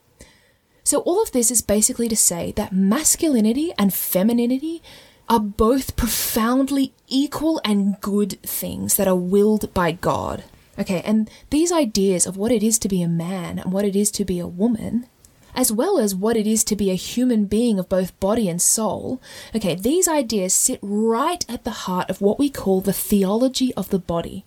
So, 0.84 1.00
all 1.00 1.22
of 1.22 1.32
this 1.32 1.50
is 1.50 1.62
basically 1.62 2.08
to 2.08 2.16
say 2.16 2.52
that 2.52 2.72
masculinity 2.72 3.72
and 3.78 3.92
femininity 3.92 4.82
are 5.28 5.40
both 5.40 5.96
profoundly 5.96 6.92
equal 7.08 7.60
and 7.64 8.00
good 8.00 8.40
things 8.42 8.96
that 8.96 9.08
are 9.08 9.16
willed 9.16 9.72
by 9.72 9.92
God. 9.92 10.44
Okay, 10.78 11.02
and 11.04 11.30
these 11.50 11.70
ideas 11.70 12.26
of 12.26 12.36
what 12.36 12.52
it 12.52 12.62
is 12.62 12.78
to 12.80 12.88
be 12.88 13.02
a 13.02 13.08
man 13.08 13.58
and 13.58 13.72
what 13.72 13.84
it 13.84 13.94
is 13.94 14.10
to 14.12 14.24
be 14.24 14.38
a 14.38 14.46
woman 14.46 15.06
as 15.54 15.72
well 15.72 15.98
as 15.98 16.14
what 16.14 16.36
it 16.36 16.46
is 16.46 16.64
to 16.64 16.76
be 16.76 16.90
a 16.90 16.94
human 16.94 17.44
being 17.44 17.78
of 17.78 17.88
both 17.88 18.18
body 18.20 18.48
and 18.48 18.60
soul, 18.60 19.20
okay, 19.54 19.74
these 19.74 20.08
ideas 20.08 20.54
sit 20.54 20.78
right 20.82 21.44
at 21.48 21.64
the 21.64 21.70
heart 21.70 22.08
of 22.08 22.20
what 22.20 22.38
we 22.38 22.48
call 22.48 22.80
the 22.80 22.92
theology 22.92 23.74
of 23.74 23.90
the 23.90 23.98
body. 23.98 24.44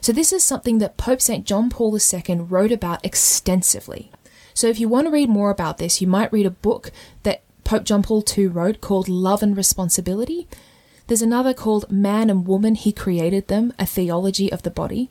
So, 0.00 0.12
this 0.12 0.32
is 0.32 0.42
something 0.42 0.78
that 0.78 0.96
Pope 0.96 1.20
St. 1.20 1.46
John 1.46 1.68
Paul 1.68 1.96
II 1.96 2.36
wrote 2.40 2.72
about 2.72 3.04
extensively. 3.04 4.10
So, 4.54 4.66
if 4.66 4.80
you 4.80 4.88
want 4.88 5.06
to 5.06 5.12
read 5.12 5.28
more 5.28 5.50
about 5.50 5.78
this, 5.78 6.00
you 6.00 6.06
might 6.06 6.32
read 6.32 6.46
a 6.46 6.50
book 6.50 6.90
that 7.22 7.42
Pope 7.64 7.84
John 7.84 8.02
Paul 8.02 8.24
II 8.36 8.46
wrote 8.48 8.80
called 8.80 9.08
Love 9.08 9.42
and 9.42 9.56
Responsibility. 9.56 10.48
There's 11.06 11.22
another 11.22 11.52
called 11.52 11.90
Man 11.90 12.30
and 12.30 12.46
Woman, 12.46 12.76
He 12.76 12.92
Created 12.92 13.48
Them, 13.48 13.72
A 13.78 13.86
Theology 13.86 14.50
of 14.50 14.62
the 14.62 14.70
Body. 14.70 15.10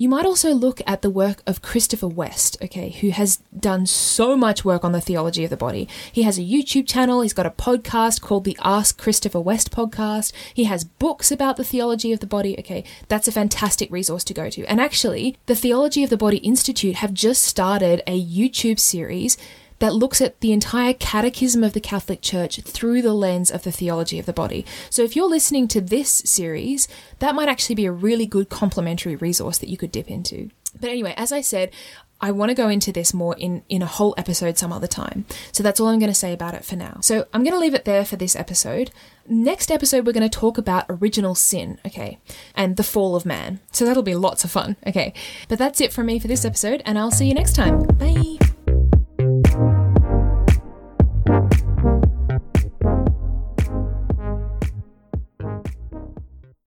You 0.00 0.08
might 0.08 0.24
also 0.24 0.54
look 0.54 0.80
at 0.86 1.02
the 1.02 1.10
work 1.10 1.42
of 1.46 1.60
Christopher 1.60 2.08
West, 2.08 2.56
okay, 2.62 2.88
who 2.88 3.10
has 3.10 3.36
done 3.54 3.84
so 3.84 4.34
much 4.34 4.64
work 4.64 4.82
on 4.82 4.92
the 4.92 5.00
theology 5.02 5.44
of 5.44 5.50
the 5.50 5.58
body. 5.58 5.86
He 6.10 6.22
has 6.22 6.38
a 6.38 6.42
YouTube 6.42 6.88
channel, 6.88 7.20
he's 7.20 7.34
got 7.34 7.44
a 7.44 7.50
podcast 7.50 8.22
called 8.22 8.44
the 8.44 8.56
Ask 8.62 8.96
Christopher 8.96 9.42
West 9.42 9.70
podcast. 9.70 10.32
He 10.54 10.64
has 10.64 10.84
books 10.84 11.30
about 11.30 11.58
the 11.58 11.64
theology 11.64 12.14
of 12.14 12.20
the 12.20 12.26
body. 12.26 12.58
Okay, 12.58 12.82
that's 13.08 13.28
a 13.28 13.32
fantastic 13.32 13.92
resource 13.92 14.24
to 14.24 14.32
go 14.32 14.48
to. 14.48 14.64
And 14.64 14.80
actually, 14.80 15.36
the 15.44 15.54
Theology 15.54 16.02
of 16.02 16.08
the 16.08 16.16
Body 16.16 16.38
Institute 16.38 16.96
have 16.96 17.12
just 17.12 17.44
started 17.44 18.02
a 18.06 18.18
YouTube 18.18 18.78
series 18.80 19.36
that 19.80 19.94
looks 19.94 20.20
at 20.20 20.40
the 20.40 20.52
entire 20.52 20.94
catechism 20.94 21.64
of 21.64 21.72
the 21.72 21.80
Catholic 21.80 22.22
Church 22.22 22.60
through 22.62 23.02
the 23.02 23.12
lens 23.12 23.50
of 23.50 23.64
the 23.64 23.72
theology 23.72 24.18
of 24.18 24.26
the 24.26 24.32
body. 24.32 24.64
So 24.88 25.02
if 25.02 25.16
you're 25.16 25.28
listening 25.28 25.68
to 25.68 25.80
this 25.80 26.22
series, 26.24 26.86
that 27.18 27.34
might 27.34 27.48
actually 27.48 27.74
be 27.74 27.86
a 27.86 27.92
really 27.92 28.26
good 28.26 28.48
complementary 28.48 29.16
resource 29.16 29.58
that 29.58 29.68
you 29.68 29.76
could 29.76 29.92
dip 29.92 30.10
into. 30.10 30.50
But 30.78 30.90
anyway, 30.90 31.14
as 31.16 31.32
I 31.32 31.40
said, 31.40 31.72
I 32.20 32.30
want 32.32 32.50
to 32.50 32.54
go 32.54 32.68
into 32.68 32.92
this 32.92 33.14
more 33.14 33.34
in, 33.36 33.62
in 33.68 33.80
a 33.80 33.86
whole 33.86 34.14
episode 34.18 34.58
some 34.58 34.72
other 34.72 34.86
time. 34.86 35.24
So 35.52 35.62
that's 35.62 35.80
all 35.80 35.88
I'm 35.88 35.98
going 35.98 36.10
to 36.10 36.14
say 36.14 36.34
about 36.34 36.54
it 36.54 36.64
for 36.64 36.76
now. 36.76 36.98
So 37.00 37.26
I'm 37.32 37.42
going 37.42 37.54
to 37.54 37.58
leave 37.58 37.74
it 37.74 37.86
there 37.86 38.04
for 38.04 38.16
this 38.16 38.36
episode. 38.36 38.90
Next 39.26 39.70
episode, 39.70 40.06
we're 40.06 40.12
going 40.12 40.28
to 40.28 40.38
talk 40.38 40.58
about 40.58 40.84
original 40.88 41.34
sin, 41.34 41.78
okay, 41.86 42.18
and 42.54 42.76
the 42.76 42.82
fall 42.82 43.16
of 43.16 43.24
man. 43.24 43.60
So 43.72 43.86
that'll 43.86 44.02
be 44.02 44.14
lots 44.14 44.44
of 44.44 44.50
fun, 44.50 44.76
okay. 44.86 45.14
But 45.48 45.58
that's 45.58 45.80
it 45.80 45.92
from 45.92 46.06
me 46.06 46.18
for 46.18 46.28
this 46.28 46.44
episode, 46.44 46.82
and 46.84 46.98
I'll 46.98 47.10
see 47.10 47.26
you 47.26 47.34
next 47.34 47.54
time. 47.54 47.82
Bye. 47.84 48.49